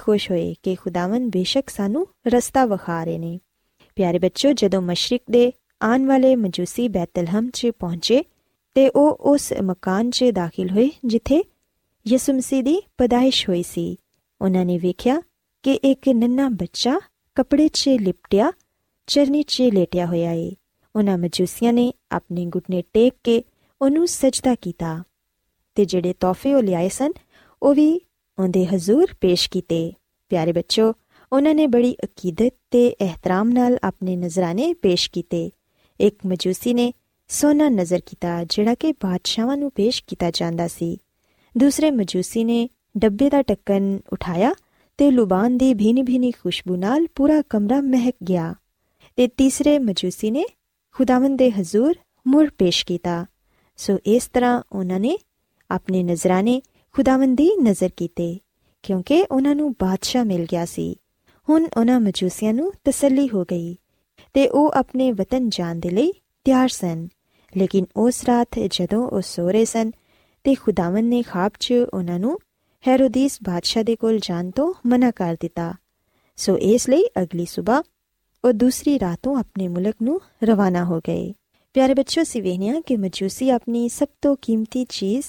ਖੁਸ਼ 0.00 0.30
ਹੋਏ 0.30 0.54
ਕਿ 0.62 0.74
ਖੁਦਾਵੰ 0.74 1.30
ਬੇਸ਼ੱਕ 1.30 1.70
ਸਾਨੂੰ 1.70 2.06
ਰਸਤਾ 2.26 2.66
ਵਿਖਾ 2.66 3.04
ਰਹੇ 3.04 3.18
ਨੇ। 3.18 3.40
ਪਿਆਰੇ 3.96 4.18
ਬੱਚੋ, 4.18 4.52
ਜਦੋਂ 4.52 4.82
ਮਸ਼ਰਕ 4.82 5.20
ਦੇ 5.30 5.52
ਆਉਣ 5.82 6.06
ਵਾਲੇ 6.06 6.36
ਮਜੂਸੀ 6.36 6.88
ਬੈਤਲਹਮ 6.88 7.50
'ਚ 7.50 7.70
ਪਹੁੰਚੇ 7.78 8.24
ਤੇ 8.74 8.88
ਉਹ 8.88 9.16
ਉਸ 9.20 9.52
ਮਕਾਨ 9.62 10.10
'ਚ 10.10 10.24
ਦਾਖਲ 10.24 10.70
ਹੋਏ, 10.70 10.90
ਜਿੱਥੇ 11.04 11.44
ਯਿਸੂ 12.08 12.32
ਮਸੀਹ 12.32 12.62
ਦੀ 12.62 12.82
ਪਦਾਇਸ਼ 12.98 13.48
ਹੋਈ 13.48 13.62
ਸੀ। 13.62 13.96
ਉਹਨਾਂ 14.40 14.64
ਨੇ 14.64 14.78
ਵੇਖਿਆ 14.78 15.22
ਕਿ 15.62 15.74
ਇੱਕ 15.74 16.08
ਨੰਨਾ 16.08 16.48
ਬੱਚਾ 16.48 17.00
ਕੱਪੜੇ 17.34 17.68
'ਚ 17.68 17.88
ਲਿਪਟਿਆ, 17.88 18.52
ਚਰਨੀ 19.06 19.42
'ਚ 19.42 19.62
ਲੇਟਿਆ 19.62 20.06
ਹੋਇਆ 20.06 20.32
ਏ। 20.32 20.52
ਉਹਨਾਂ 20.96 21.18
ਮਜੂਸੀਆਂ 21.18 21.72
ਨੇ 21.72 21.92
ਆਪਣੇ 22.12 22.46
ਘੁਟਨੇ 22.46 22.82
ਟੇਕ 22.92 23.14
ਕੇ 23.24 23.42
ਉਹਨੂੰ 23.82 24.08
ਸਜਦਾ 24.08 24.54
ਕੀਤਾ 24.54 25.02
ਤੇ 25.74 25.84
ਜਿਹੜੇ 25.84 26.12
ਤੋਹਫੇ 26.12 26.54
ਉਹ 26.54 26.62
ਲਿਆਏ 26.62 26.88
ਸਨ, 26.88 27.12
ਉਹ 27.62 27.74
ਵੀ 27.74 28.00
ਉਹਦੇ 28.38 28.66
ਹਜ਼ੂਰ 28.66 29.06
ਪੇਸ਼ 29.20 29.50
ਕੀਤੇ। 29.50 29.92
ਪਿਆਰੇ 30.28 30.52
ਬੱਚੋ, 30.52 30.92
ਉਹਨਾਂ 31.32 31.54
ਨੇ 31.54 31.66
ਬੜੀ 31.66 31.96
ਅਕੀਦਤ 32.04 32.54
ਤੇ 32.70 32.86
ਇਹਤਰਾਮ 32.86 33.48
ਨਾਲ 33.48 33.78
ਆਪਣੇ 33.84 34.16
ਨਜ਼ਰਾਨੇ 34.16 34.74
ਪੇਸ਼ 34.74 35.10
ਕੀਤੇ। 35.10 35.50
ਇੱਕ 36.00 36.26
ਮਜੂਸੀ 36.26 36.74
ਨੇ 36.74 36.92
ਸੋਨਾ 37.28 37.68
ਨਜ਼ਰ 37.68 38.00
ਕੀਤਾ, 38.06 38.44
ਜਿਹੜਾ 38.44 38.74
ਕਿ 38.74 38.92
ਬਾਦਸ਼ਾਹਾਂ 38.92 39.56
ਨੂੰ 39.56 39.70
ਪੇਸ਼ 39.74 40.04
ਕੀਤਾ 40.06 40.30
ਜਾਂਦਾ 40.30 40.68
ਸੀ। 40.68 40.98
ਦੂਸਰੇ 41.58 41.90
ਮਜੂਸੀ 41.90 42.44
ਨੇ 42.44 42.68
ਡੱਬੇ 42.98 43.30
ਦਾ 43.30 43.42
ਟੱਕਨ 43.42 44.00
ਉਠਾਇਆ 44.12 44.54
ਤੇ 44.98 45.10
ਲੁਬਾਨ 45.10 45.56
ਦੀ 45.58 45.74
ਭੀਨੀ 45.74 46.02
ਭੀਨੀ 46.02 46.30
ਖੁਸ਼ਬੂ 46.30 46.76
ਨਾਲ 46.76 47.06
ਪੂਰਾ 47.14 47.42
ਕਮਰਾ 47.42 47.80
ਮਹਿਕ 47.80 48.14
ਗਿਆ। 48.28 48.54
ਤੇ 49.16 49.28
ਤੀਸਰੇ 49.28 49.78
ਮਜੂਸੀ 49.78 50.30
ਨੇ 50.30 50.44
ਖੁਦਾਵੰਦ 50.92 51.38
ਦੇ 51.38 51.50
ਹਜ਼ੂਰ 51.50 51.94
ਮੁਰ 52.26 52.50
ਪੇਸ਼ 52.58 52.86
ਕੀਤਾ। 52.86 53.26
ਸੋ 53.76 53.98
ਇਸ 54.06 54.26
ਤਰ੍ਹਾਂ 54.26 54.62
ਉਹਨਾਂ 54.72 55.00
ਨੇ 55.00 55.18
ਆਪਣੇ 55.70 56.02
ਨਜ਼ਰਾਨੇ 56.02 56.62
ਖੁਦਾਵੰਦ 56.92 57.36
ਦੀ 57.38 57.50
ਨਜ਼ਰ 57.62 57.90
ਕੀਤੇ, 57.96 58.38
ਕਿਉਂਕਿ 58.82 59.24
ਉਹਨਾਂ 59.30 59.54
ਨੂੰ 59.54 59.72
ਬਾਦਸ਼ਾਹ 59.72 60.24
ਮਿਲ 60.24 60.44
ਗਿਆ 60.44 60.64
ਸੀ। 60.64 60.96
ਹੁਣ 61.48 61.66
ਉਹਨਾਂ 61.76 62.00
ਮਜੂਸੀਆਂ 62.00 62.54
ਨੂੰ 62.54 62.72
ਤਸੱਲੀ 62.84 63.28
ਹੋ 63.28 63.44
ਗਈ। 63.44 63.76
ਤੇ 64.34 64.48
ਉਹ 64.48 64.72
ਆਪਣੇ 64.74 65.12
ਵਤਨ 65.12 65.48
ਜਾਣ 65.48 65.76
ਦੇ 65.76 65.90
ਲਈ 65.90 66.12
ਤਿਆਰ 66.44 66.68
ਸਨ। 66.68 67.08
ਲੇਕਿਨ 67.56 67.86
ਉਸ 67.96 68.24
ਰਾਤ 68.24 68.48
ਜਦੋਂ 68.70 69.08
ਉਹ 69.08 69.20
ਸੋ 69.20 69.50
ਰਹੇ 69.50 69.64
ਸਨ 69.64 69.90
ਤੇ 70.44 70.54
ਖੁਦਾਵੰਦ 70.54 71.04
ਨੇ 71.04 71.22
ਖਾਬ 71.22 71.52
'ਚ 71.60 71.74
ਉਹਨਾਂ 71.94 72.18
ਨੂੰ 72.18 72.38
ਹੈਰੋਦੀਸ 72.88 73.38
ਬਾਦਸ਼ਾਹ 73.42 73.84
ਦੇ 73.84 73.96
ਕੋਲ 73.96 74.18
ਜਾਣ 74.22 74.50
ਤੋਂ 74.50 74.74
ਮਨਾ 74.86 75.10
ਕਰ 75.10 75.36
ਦਿੱਤਾ। 75.40 75.74
ਸੋ 76.36 76.58
ਇਸ 76.58 76.88
ਲਈ 76.88 77.04
ਅਗਲੀ 77.22 77.46
ਸਵੇਰ 77.46 77.82
ਉਹ 78.44 78.52
ਦੂਸਰੀ 78.52 79.00
ਰਾਤੋਂ 79.00 79.38
ਆਪਣੇ 79.38 79.68
ਮੁਲਕ 79.68 79.94
ਨੂੰ 80.02 80.20
ਰਵਾਨਾ 80.44 80.84
ਹੋ 80.84 80.98
ਗਏ। 80.98 81.34
ਪਿਆਰੇ 81.74 81.94
ਬੱਚੋ 81.94 82.24
ਸਿਵੇਨੀਆਂ 82.24 82.80
ਕਿ 82.80 82.96
ਮਜੂਸੀ 82.96 83.50
ਆਪਣੀ 83.50 83.88
ਸਭ 83.88 84.08
ਤੋਂ 84.22 84.36
ਕੀਮਤੀ 84.42 84.86
ਚੀਜ਼ 84.88 85.24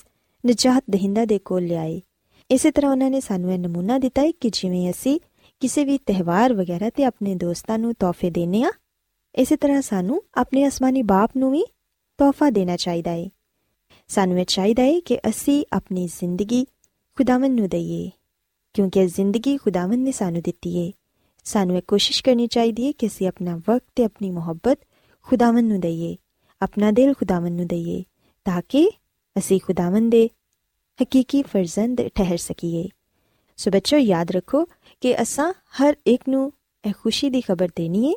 ਨਜਾਤ 0.47 0.83
ਦਹਿੰਦਾ 0.89 1.25
ਦੇ 1.25 1.39
ਕੋਲ 1.39 1.63
ਲਿਆਏ। 1.63 2.01
ਇਸੇ 2.51 2.71
ਤਰ੍ਹਾਂ 2.71 2.91
ਉਹਨਾਂ 2.91 3.09
ਨੇ 3.09 3.19
ਸਾਨੂੰ 3.19 3.53
ਇਹ 3.53 3.59
ਨਮੂਨਾ 3.59 3.97
ਦਿੱਤਾ 3.97 4.21
ਹੈ 4.21 4.31
ਕਿ 4.31 4.49
ਜਿਵੇਂ 4.49 4.91
ਅਸੀਂ 4.91 5.19
ਕਿਸੇ 5.59 5.85
ਵੀ 5.85 5.97
ਤਿਹਵਾਰ 5.97 6.53
ਵਗੈਰਾ 6.53 6.89
ਤੇ 6.89 7.03
ਆਪਣੇ 7.03 7.35
ਦੋਸਤਾਂ 7.35 7.79
ਨੂੰ 7.79 7.93
ਤੋਹਫੇ 7.93 8.29
ਦੇਨੇ 8.29 8.63
ਆ 8.63 8.71
ਇਸੇ 9.35 9.55
ਤਰ੍ਹਾਂ 9.55 9.81
ਸਾਨੂੰ 9.81 10.21
ਆਪਣੇ 10.33 10.67
ਅਸਮਾਨੀ 10.67 11.01
ਬਾਪ 11.01 11.31
ਨੂੰ 11.37 11.51
ਵੀ 11.51 11.63
ਤੋਹਫਾ 12.17 12.49
ਦੇਣਾ 12.49 12.75
ਚਾਹੀਦਾ 12.75 13.11
ਹੈ 13.11 13.29
ਸਾਨੂੰ 14.07 14.39
ਇਹ 14.39 14.45
ਚਾਹੀਦਾ 14.45 14.83
ਹੈ 14.83 14.99
ਕਿ 14.99 15.17
ਅਸੀਂ 15.29 15.65
ਆਪਣੀ 15.73 16.07
ਜ਼ਿੰਦਗੀ 16.07 16.63
ਖੁਦਾਵੰਦ 17.17 17.59
ਨੂੰ 17.59 17.69
ਦਈਏ, 17.69 18.09
ਕਿਉਂਕਿ 18.73 18.99
ਇਹ 18.99 19.07
ਜ਼ਿੰਦਗੀ 19.07 19.57
ਖੁਦਾਵੰਦ 19.57 20.03
ਨੇ 20.03 20.11
ਸਾਨੂੰ 20.11 20.41
ਦਿੱਤੀ 20.41 20.87
ਹੈ 20.87 20.91
ਸਾਨੂੰ 21.43 21.77
ਇਹ 21.77 21.81
ਕੋਸ਼ਿਸ਼ 21.87 22.23
ਕਰਨੀ 22.23 22.47
ਚਾਹੀਦੀ 22.47 22.87
ਹੈ 22.87 22.91
ਕਿ 22.91 23.07
ਅਸੀਂ 23.07 23.27
ਆਪਣਾ 23.27 23.55
ਵਕਤ 23.57 23.83
ਤੇ 23.95 24.03
ਆਪਣੀ 24.03 24.31
ਮੁਹੱਬਤ 24.31 24.79
ਖੁਦਾਵੰਦ 25.21 25.71
ਨੂੰ 25.71 25.79
ਦਈਏ, 25.79 26.15
ਆਪਣਾ 26.61 26.91
ਦਿਲ 26.91 27.13
ਖੁਦਾਵੰਦ 27.13 27.57
ਨੂੰ 27.57 27.67
ਦਈਏ, 27.67 28.03
ਤਾਂ 28.45 28.61
ਕਿ 28.69 28.89
ਅਸੀਂ 29.37 29.59
ਖੁਦਾਵੰਦ 29.59 30.11
ਦੇ 30.11 30.29
ਹਕੀਕੀ 31.03 31.43
ਫਰਜ਼ੰਦ 31.43 32.01
ਠਹਿਰ 32.15 32.37
ਸਕੀਏ। 32.37 32.87
ਸੋ 33.57 33.71
ਬੱਚੋ 33.71 33.97
ਯਾਦ 33.97 34.31
ਰੱਖੋ 34.31 34.65
ਕਿ 35.01 35.21
ਅਸਾਂ 35.21 35.53
ਹਰ 35.53 35.95
ਇੱਕ 36.07 36.23
ਨੂੰ 36.29 36.51
ਇਹ 36.87 36.93
ਖੁਸ਼ੀ 37.01 37.29
ਦੀ 37.29 37.41
ਖਬਰ 37.41 37.69
ਦੇਣੀ 37.75 38.09
ਹੈ 38.09 38.13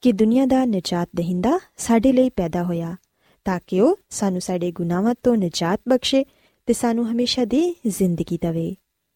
ਕਿ 0.00 0.12
ਦੁਨੀਆ 0.12 0.46
ਦਾ 0.46 0.64
ਨਜਾਤ 0.64 1.08
ਦਹਿੰਦਾ 1.16 1.58
ਸਾਡੇ 1.76 2.12
ਲਈ 2.12 2.30
ਪੈਦਾ 2.30 2.62
ਹੋਇਆ, 2.62 2.96
ਤਾਂ 3.44 3.60
ਕਿ 3.66 3.80
ਉਹ 3.80 3.96
ਸਾਨੂੰ 4.10 4.40
ਸਾਡੇ 4.40 4.72
ਗੁਨਾਹਾਂ 4.72 5.14
ਤੋਂ 5.22 5.36
ਨਜਾਤ 5.36 5.80
ਬਖਸ਼ੇ 5.88 6.24
ਤੇ 6.66 6.72
ਸਾਨੂੰ 6.72 7.12
ਹਮੇਸ਼ਾ 7.12 7.44
ਦੀ 7.44 7.76
ਜ਼ਿੰਦਗੀ 7.86 8.38
ਦੇਵੇ। 8.42 8.74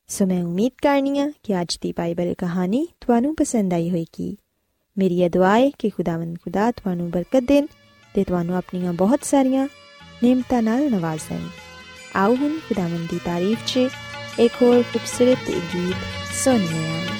ਸੋ 0.08 0.26
ਮੈਂ 0.26 0.44
ਉਮੀਦ 0.44 0.72
ਕਰਨੀ 0.82 1.18
ਆ 1.18 1.32
ਕਿ 1.42 1.60
ਅੱਜ 1.60 1.78
ਦੀ 1.80 1.92
ਬਾਈਬਲ 1.92 2.34
ਕਹਾਣੀ 2.38 2.88
ਤੁਹਾਨੂੰ 3.00 3.34
ਪਸੰਦ 3.34 3.74
ਆਈ 3.74 3.90
ਹੋਵੇਗੀ। 3.90 4.36
ਮੇਰੀ 4.98 5.20
ਇਹ 5.20 5.30
ਦੁਆ 5.30 5.58
ਹੈ 5.58 5.70
ਕਿ 5.70 5.90
ਖੁਦਾਵੰਦ 5.90 6.36
ਖੁਦਾ 6.44 6.70
ਤੁਹਾਨੂੰ 6.70 7.10
ਬਰਕਤ 7.10 7.40
ਦੇਣ 7.40 7.66
ਤੇ 8.14 8.24
ਤੁਹਾਨੂੰ 8.24 8.56
ਆਪਣੀਆਂ 8.56 8.92
ਬਹੁਤ 8.92 9.20
ਸਾਰੀਆਂ 9.22 9.68
ਨੇਮਤਾਂ 10.22 10.62
ਨਾਲ 10.62 10.90
ਨਵਾਜ਼ੇ 10.90 11.38
ਆਓ 12.16 12.34
ਹੁਣ 12.34 12.58
ਖੁਦਾਵੰਦ 12.68 13.10
ਦੀ 13.10 13.20
ਤਾਰੀਫ 13.24 13.58
'ਚ 13.66 13.76
ਇੱਕ 14.38 14.52
ਹੋਰ 14.62 14.82
ਖੂਬਸੂਰਤ 14.82 15.50
ਗੀਤ 15.50 15.94
ਸੁਣੀਏ 16.44 17.19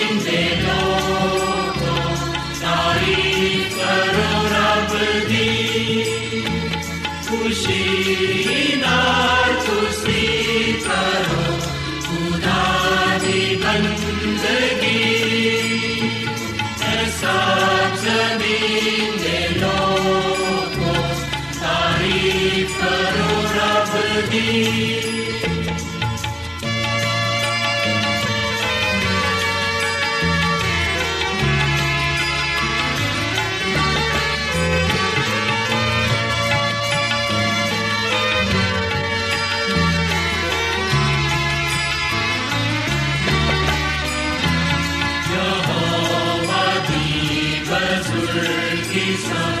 He's 48.91 49.23
not. 49.29 49.60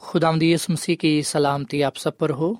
خدا 0.00 0.30
مدیس 0.30 0.68
مسیح 0.68 0.96
کی 0.96 1.22
سلامتی 1.22 1.84
آپ 1.84 1.96
سب 1.96 2.18
پر 2.18 2.30
ہو۔ 2.30 2.54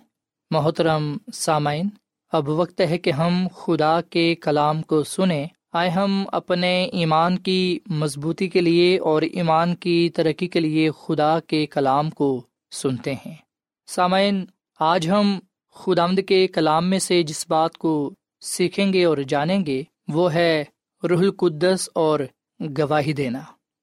محترم 0.50 1.16
سامعین، 1.32 1.88
اب 2.32 2.48
وقت 2.48 2.80
ہے 2.80 2.98
کہ 2.98 3.10
ہم 3.10 3.46
خدا 3.54 4.00
کے 4.00 4.34
کلام 4.34 4.82
کو 4.82 5.04
سنیں۔ 5.04 5.46
آئے 5.72 5.90
ہم 5.90 6.24
اپنے 6.32 6.84
ایمان 6.84 7.38
کی 7.38 7.78
مضبوطی 7.86 8.48
کے 8.48 8.60
لیے 8.60 8.98
اور 8.98 9.22
ایمان 9.22 9.74
کی 9.74 10.10
ترقی 10.14 10.46
کے 10.46 10.60
لیے 10.60 10.90
خدا 11.06 11.38
کے 11.46 11.66
کلام 11.66 12.10
کو 12.10 12.42
سنتے 12.70 13.14
ہیں۔ 13.14 13.34
سامعین، 13.86 14.44
آج 14.80 15.10
ہم 15.10 15.38
خدامد 15.74 16.20
کے 16.28 16.46
کلام 16.46 16.90
میں 16.90 16.98
سے 16.98 17.22
جس 17.22 17.46
بات 17.48 17.78
کو 17.78 18.14
سیکھیں 18.40 18.92
گے 18.92 19.04
اور 19.04 19.18
جانیں 19.18 19.66
گے، 19.66 19.82
وہ 20.08 20.34
ہے 20.34 20.64
رح 21.02 21.18
القدس 21.18 21.88
اور 21.94 22.20
گواہی 22.78 23.12
دینا۔ 23.12 23.40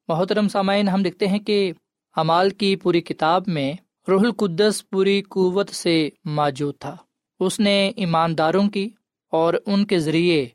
محترم 0.07 0.47
سامعین، 0.47 0.89
ہم 0.89 1.03
دیکھتے 1.03 1.27
ہیں 1.27 1.39
کہ 1.39 1.71
امال 2.17 2.49
کی 2.49 2.75
پوری 2.75 3.01
کتاب 3.01 3.43
میں 3.47 3.73
روح 4.07 4.21
القدس 4.21 4.89
پوری 4.89 5.21
قوت 5.21 5.69
سے 5.69 6.09
موجود 6.25 6.75
تھا۔ 6.79 6.95
اس 7.39 7.59
نے 7.59 7.91
ایمانداروں 7.95 8.69
کی 8.69 8.89
اور 9.31 9.53
ان 9.65 9.85
کے 9.85 9.99
ذریعے 9.99 10.45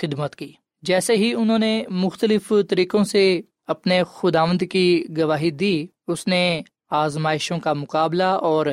خدمت 0.00 0.36
کی۔ 0.36 0.52
جیسے 0.82 1.16
ہی 1.16 1.34
انہوں 1.34 1.58
نے 1.58 1.84
مختلف 1.90 2.52
طریقوں 2.68 3.04
سے 3.04 3.40
اپنے 3.66 4.02
خداوند 4.12 4.62
کی 4.70 5.04
گواہی 5.18 5.50
دی، 5.50 5.86
اس 6.06 6.26
نے 6.26 6.60
آزمائشوں 6.90 7.58
کا 7.58 7.72
مقابلہ 7.72 8.22
اور 8.22 8.66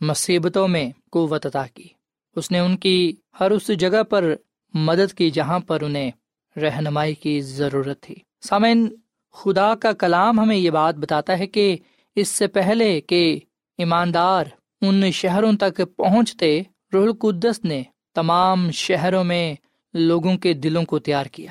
مصیبتوں 0.00 0.68
میں 0.68 0.90
قوت 1.12 1.46
عطا 1.46 1.66
کی۔ 1.74 1.88
اس 2.36 2.50
نے 2.50 2.58
ان 2.58 2.76
کی 2.76 3.12
ہر 3.40 3.50
اس 3.50 3.70
جگہ 3.78 4.02
پر 4.02 4.34
مدد 4.74 5.14
کی 5.14 5.30
جہاں 5.30 5.58
پر 5.58 5.82
انہیں 5.82 6.10
رہنمائی 6.56 7.14
کی 7.14 7.40
ضرورت 7.40 8.00
تھی۔ 8.00 8.14
سامعین 8.48 8.94
خدا 9.32 9.74
کا 9.74 9.92
کلام 9.92 10.40
ہمیں 10.40 10.56
یہ 10.56 10.70
بات 10.70 10.94
بتاتا 10.94 11.38
ہے 11.38 11.46
کہ 11.46 11.76
اس 12.16 12.28
سے 12.28 12.46
پہلے 12.46 13.00
کہ 13.00 13.40
ایماندار 13.78 14.44
ان 14.80 15.10
شہروں 15.10 15.52
تک 15.52 15.82
پہنچتے، 15.96 16.62
روح 16.92 17.02
القدس 17.02 17.64
نے 17.64 17.82
تمام 18.14 18.70
شہروں 18.70 19.24
میں 19.24 19.54
لوگوں 19.94 20.38
کے 20.38 20.52
دلوں 20.52 20.84
کو 20.84 20.98
تیار 20.98 21.26
کیا۔ 21.26 21.50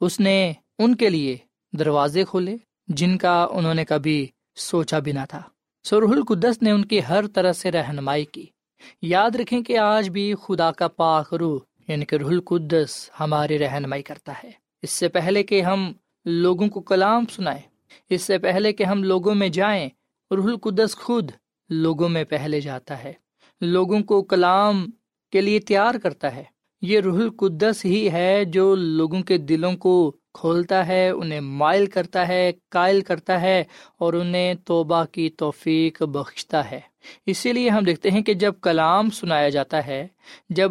اس 0.00 0.20
نے 0.20 0.52
ان 0.78 0.94
کے 0.94 1.10
لیے 1.10 1.36
دروازے 1.78 2.24
کھولے، 2.24 2.56
جن 2.88 3.18
کا 3.18 3.46
انہوں 3.50 3.74
نے 3.74 3.84
کبھی 3.84 4.26
سوچا 4.56 4.98
بھی 4.98 5.12
نہ 5.12 5.20
تھا۔ 5.28 5.42
سو 5.84 6.00
روح 6.00 6.10
القدس 6.10 6.62
نے 6.62 6.70
ان 6.70 6.84
کی 6.84 7.00
ہر 7.08 7.26
طرح 7.26 7.52
سے 7.52 7.70
رہنمائی 7.70 8.24
کی۔ 8.24 8.46
یاد 9.02 9.36
رکھیں 9.36 9.62
کہ 9.62 9.78
آج 9.78 10.10
بھی 10.10 10.34
خدا 10.42 10.72
کا 10.72 10.88
پاک 10.88 11.34
روح 11.34 11.60
یعنی 11.88 12.04
کہ 12.04 12.16
روح 12.16 12.30
القدس، 12.30 13.10
ہماری 13.20 13.58
رہنمائی 13.58 14.02
کرتا 14.02 14.32
ہے۔ 14.44 14.50
اس 14.82 14.90
سے 14.90 15.08
پہلے 15.08 15.42
کہ 15.42 15.62
ہم 15.62 15.92
لوگوں 16.24 16.68
کو 16.68 16.80
کلام 16.80 17.24
سنائے۔ 17.26 17.60
اس 18.10 18.22
سے 18.22 18.38
پہلے 18.38 18.72
کہ 18.72 18.84
ہم 18.84 19.04
لوگوں 19.04 19.34
میں 19.34 19.48
جائیں، 19.48 19.88
روح 20.30 20.44
القدس 20.44 20.96
خود 20.96 21.30
لوگوں 21.68 22.08
میں 22.08 22.24
پہلے 22.24 22.60
جاتا 22.60 23.04
ہے۔ 23.04 23.12
لوگوں 23.60 24.00
کو 24.00 24.22
کلام 24.22 24.86
کے 25.32 25.40
لیے 25.40 25.60
تیار 25.60 25.94
کرتا 25.94 26.36
ہے۔ 26.36 26.44
یہ 26.82 27.00
روح 27.00 27.18
القدس 27.18 27.84
ہی 27.84 28.12
ہے 28.12 28.44
جو 28.44 28.74
لوگوں 28.74 29.22
کے 29.22 29.38
دلوں 29.38 29.72
کو 29.72 30.16
کھولتا 30.34 30.86
ہے، 30.86 31.10
انہیں 31.10 31.40
مائل 31.40 31.86
کرتا 31.86 32.28
ہے، 32.28 32.52
قائل 32.68 33.00
کرتا 33.00 33.40
ہے 33.40 33.64
اور 33.98 34.12
انہیں 34.12 34.54
توبہ 34.54 35.04
کی 35.12 35.30
توفیق 35.30 36.02
بخشتا 36.02 36.70
ہے۔ 36.70 36.80
اسی 37.26 37.52
لیے 37.52 37.70
ہم 37.70 37.84
دیکھتے 37.84 38.10
ہیں 38.10 38.22
کہ 38.22 38.34
جب 38.34 38.54
کلام 38.62 39.10
سنایا 39.10 39.48
جاتا 39.48 39.86
ہے، 39.86 40.08
جب 40.48 40.70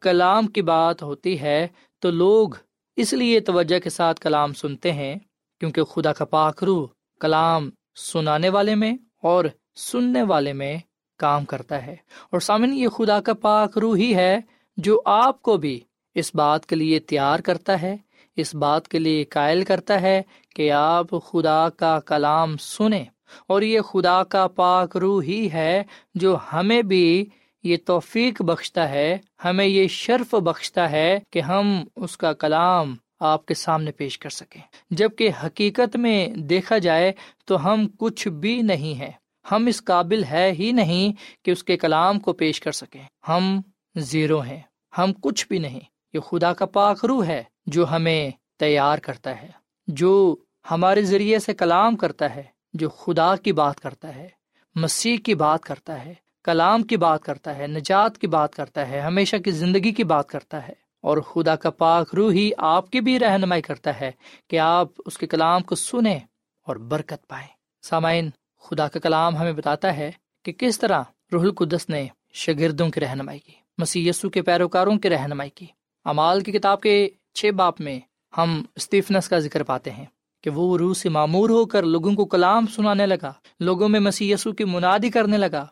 کلام 0.00 0.46
کی 0.46 0.62
بات 0.62 1.02
ہوتی 1.02 1.40
ہے 1.40 1.68
تو 1.98 2.10
لوگ 2.10 2.48
اس 2.96 3.12
لیے 3.12 3.40
توجہ 3.40 3.78
کے 3.78 3.90
ساتھ 3.90 4.20
کلام 4.20 4.52
سنتے 4.52 4.92
ہیں، 4.92 5.16
کیونکہ 5.60 5.82
خدا 5.82 6.12
کا 6.12 6.24
پاک 6.24 6.64
روح 6.64 6.86
کلام 7.20 7.70
سنانے 7.96 8.48
والے 8.48 8.74
میں 8.74 8.96
اور 9.22 9.44
سننے 9.76 10.22
والے 10.22 10.52
میں 10.52 10.78
کام 11.18 11.44
کرتا 11.44 11.86
ہے۔ 11.86 11.96
اور 12.30 12.40
سامن 12.40 12.72
یہ 12.72 12.88
خدا 12.88 13.20
کا 13.20 13.34
پاک 13.34 13.78
روح 13.78 13.96
ہی 13.96 14.14
ہے 14.14 14.38
جو 14.76 15.00
آپ 15.04 15.42
کو 15.42 15.56
بھی 15.56 15.80
اس 16.14 16.34
بات 16.34 16.66
کے 16.66 16.76
لیے 16.76 16.98
تیار 16.98 17.38
کرتا 17.38 17.82
ہے، 17.82 17.96
اس 18.36 18.54
بات 18.54 18.88
کے 18.88 18.98
لیے 18.98 19.24
قائل 19.24 19.64
کرتا 19.64 20.00
ہے 20.00 20.22
کہ 20.54 20.72
آپ 20.72 21.06
خدا 21.26 21.68
کا 21.76 22.00
کلام 22.00 22.56
سنیں۔ 22.56 23.04
اور 23.46 23.62
یہ 23.62 23.80
خدا 23.80 24.24
کا 24.24 24.46
پاک 24.46 24.96
روح 24.96 25.22
ہی 25.22 25.48
ہے 25.52 25.82
جو 26.14 26.36
ہمیں 26.52 26.82
بھی 26.82 27.26
یہ 27.66 27.76
توفیق 27.84 28.42
بخشتا 28.42 28.88
ہے، 28.88 29.18
ہمیں 29.44 29.66
یہ 29.66 29.88
شرف 29.88 30.34
بخشتا 30.34 30.90
ہے 30.90 31.18
کہ 31.32 31.40
ہم 31.40 31.84
اس 31.96 32.16
کا 32.16 32.32
کلام 32.32 32.94
آپ 33.20 33.46
کے 33.46 33.54
سامنے 33.54 33.92
پیش 33.92 34.18
کر 34.18 34.30
سکیں۔ 34.30 34.60
جبکہ 34.90 35.30
حقیقت 35.44 35.96
میں 35.96 36.28
دیکھا 36.28 36.78
جائے 36.78 37.12
تو 37.44 37.66
ہم 37.66 37.88
کچھ 37.98 38.28
بھی 38.28 38.62
نہیں 38.62 38.94
ہیں۔ 38.94 39.10
ہم 39.52 39.66
اس 39.66 39.84
قابل 39.84 40.24
ہے 40.24 40.52
ہی 40.58 40.72
نہیں 40.72 41.12
کہ 41.44 41.50
اس 41.50 41.64
کے 41.64 41.76
کلام 41.76 42.20
کو 42.20 42.32
پیش 42.32 42.60
کر 42.60 42.72
سکیں۔ 42.72 43.02
ہم 43.28 43.60
زیرو 43.96 44.40
ہیں۔ 44.40 44.60
ہم 44.98 45.12
کچھ 45.22 45.46
بھی 45.48 45.58
نہیں۔ 45.58 45.80
یہ 46.12 46.20
خدا 46.20 46.52
کا 46.52 46.66
پاک 46.66 47.04
روح 47.04 47.26
ہے 47.26 47.44
جو 47.66 47.90
ہمیں 47.90 48.30
تیار 48.58 48.98
کرتا 48.98 49.42
ہے، 49.42 49.48
جو 49.86 50.36
ہمارے 50.70 51.02
ذریعے 51.02 51.38
سے 51.38 51.54
کلام 51.54 51.96
کرتا 51.96 52.34
ہے، 52.34 52.42
جو 52.74 52.88
خدا 52.88 53.36
کی 53.36 53.52
بات 53.52 53.80
کرتا 53.80 54.14
ہے، 54.14 54.28
مسیح 54.74 55.16
کی 55.24 55.34
بات 55.34 55.62
کرتا 55.62 56.04
ہے۔ 56.04 56.14
کلام 56.46 56.82
کی 56.82 56.96
بات 56.96 57.22
کرتا 57.22 57.56
ہے، 57.56 57.66
نجات 57.66 58.18
کی 58.18 58.26
بات 58.26 58.54
کرتا 58.54 58.88
ہے، 58.88 59.00
ہمیشہ 59.00 59.36
کی 59.36 59.50
زندگی 59.50 59.92
کی 59.92 60.04
بات 60.04 60.28
کرتا 60.28 60.68
ہے۔ 60.68 60.86
اور 61.02 61.18
خدا 61.18 61.56
کا 61.56 61.70
پاک 61.70 62.14
روح 62.14 62.32
ہی 62.32 62.50
آپ 62.58 62.90
کی 62.90 63.00
بھی 63.00 63.18
رہنمائی 63.18 63.62
کرتا 63.62 64.00
ہے 64.00 64.10
کہ 64.50 64.58
آپ 64.58 64.88
اس 65.06 65.18
کے 65.18 65.26
کلام 65.26 65.62
کو 65.62 65.74
سنیں 65.74 66.18
اور 66.66 66.76
برکت 66.76 67.28
پائیں۔ 67.28 67.46
سامعین، 67.82 68.30
خدا 68.60 68.88
کا 68.88 69.00
کلام 69.00 69.36
ہمیں 69.36 69.52
بتاتا 69.52 69.96
ہے 69.96 70.12
کہ 70.44 70.52
کس 70.52 70.78
طرح 70.78 71.02
روح 71.32 71.42
القدس 71.42 71.88
نے 71.88 72.06
شاگردوں 72.32 72.88
کی 72.88 73.00
رہنمائی 73.00 73.38
کی 73.38 73.52
مسی 73.78 74.08
یسو 74.08 74.30
کے 74.30 74.42
پیروکاروں 74.42 74.96
کی 74.96 75.10
رہنمائی 75.10 75.50
کی۔ 75.50 75.66
امال 76.04 76.40
کی 76.40 76.52
کتاب 76.52 76.80
کے 76.80 77.08
چھ 77.34 77.50
باپ 77.50 77.80
میں 77.80 78.00
ہم 78.36 78.62
اسٹیفنس 78.76 79.28
کا 79.28 79.38
ذکر 79.38 79.62
پاتے 79.62 79.90
ہیں 79.90 80.06
کہ 80.42 80.50
وہ 80.50 80.78
روح 80.78 80.94
سے 80.94 81.08
معمور 81.08 81.50
ہو 81.50 81.66
کر 81.66 81.82
لوگوں 81.82 82.12
کو 82.12 82.24
کلام 82.24 82.66
سنانے 82.66 83.06
لگا، 83.06 83.32
لوگوں 83.60 83.88
میں 83.88 84.00
مسی 84.00 84.32
یسو 84.32 84.52
کی 84.52 84.64
منادی 84.64 85.10
کرنے 85.10 85.36
لگا۔ 85.36 85.66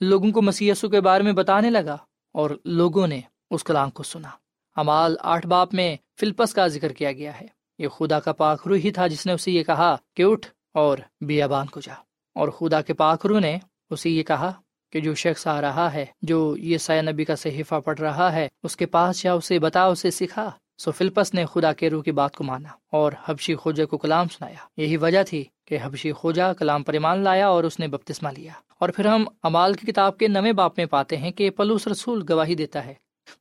لوگوں 0.00 0.30
کو 0.32 0.42
مسی 0.42 0.70
کے 0.90 1.00
بارے 1.00 1.24
میں 1.24 1.32
بتانے 1.32 1.70
لگا 1.70 1.96
اور 2.32 2.50
لوگوں 2.64 3.06
نے 3.06 3.20
اس 3.50 3.64
کلام 3.64 3.90
کو 3.90 4.02
سنا۔ 4.02 4.28
امال 4.76 5.16
آٹھ 5.20 5.46
باپ 5.46 5.74
میں 5.74 5.96
فلپس 6.20 6.54
کا 6.54 6.66
ذکر 6.66 6.92
کیا 6.92 7.12
گیا 7.12 7.40
ہے۔ 7.40 7.46
یہ 7.78 7.88
خدا 7.88 8.20
کا 8.20 8.32
پاخرو 8.32 8.74
ہی 8.74 8.90
تھا 8.90 9.06
جس 9.06 9.26
نے 9.26 9.32
اسے 9.32 9.50
یہ 9.50 9.62
کہا 9.62 9.96
کہ 10.16 10.22
اٹھ 10.22 10.48
اور 10.74 10.98
بیابان 11.20 11.66
کو 11.66 11.80
جا۔ 11.80 11.94
اور 12.34 12.48
خدا 12.48 12.82
کے 12.82 12.94
پاخرو 12.94 13.38
نے 13.38 13.58
اسے 13.90 14.10
یہ 14.10 14.22
کہا 14.22 14.52
کہ 14.92 15.00
جو 15.00 15.14
شخص 15.14 15.46
آ 15.46 15.60
رہا 15.60 15.92
ہے، 15.92 16.06
جو 16.22 16.56
یہ 16.56 16.78
سیا 16.78 17.02
نبی 17.02 17.24
کا 17.24 17.36
صحیفہ 17.36 17.74
پڑھ 17.74 18.00
رہا 18.00 18.32
ہے، 18.32 18.48
اس 18.62 18.76
کے 18.76 18.86
پاس 18.86 19.24
یا 19.24 19.32
اسے 19.32 19.58
بتا، 19.58 19.84
اسے 19.84 20.10
سکھا۔ 20.10 20.50
سو 20.78 20.90
فلپس 20.90 21.34
نے 21.34 21.44
خدا 21.46 21.72
کے 21.72 21.90
روح 21.90 22.02
کی 22.02 22.12
بات 22.12 22.36
کو 22.36 22.44
مانا 22.44 22.68
اور 22.92 23.12
حبشی 23.24 23.54
خوجہ 23.54 23.84
کو 23.84 23.98
کلام 23.98 24.28
سنایا۔ 24.28 24.82
یہی 24.82 24.96
وجہ 24.96 25.22
تھی 25.22 25.44
کہ 25.64 25.78
حبشی 25.82 26.12
خوجہ 26.12 26.52
کلام 26.52 26.82
پر 26.82 26.92
ایمان 26.92 27.18
لایا 27.18 27.48
اور 27.48 27.64
اس 27.64 27.80
نے 27.80 27.88
بپتسمہ 27.88 28.28
لیا۔ 28.36 28.52
اور 28.80 28.88
پھر 28.88 29.06
ہم 29.06 29.24
امال 29.42 29.74
کی 29.74 29.86
کتاب 29.86 30.18
کے 30.18 30.28
نویں 30.28 30.52
باپ 30.52 30.78
میں 30.78 30.86
پاتے 30.86 31.16
ہیں 31.16 31.30
کہ 31.30 31.50
پلوس 31.50 31.86
رسول 31.88 32.24
گواہی 32.28 32.54
دیتا 32.54 32.84
ہے۔ 32.84 32.94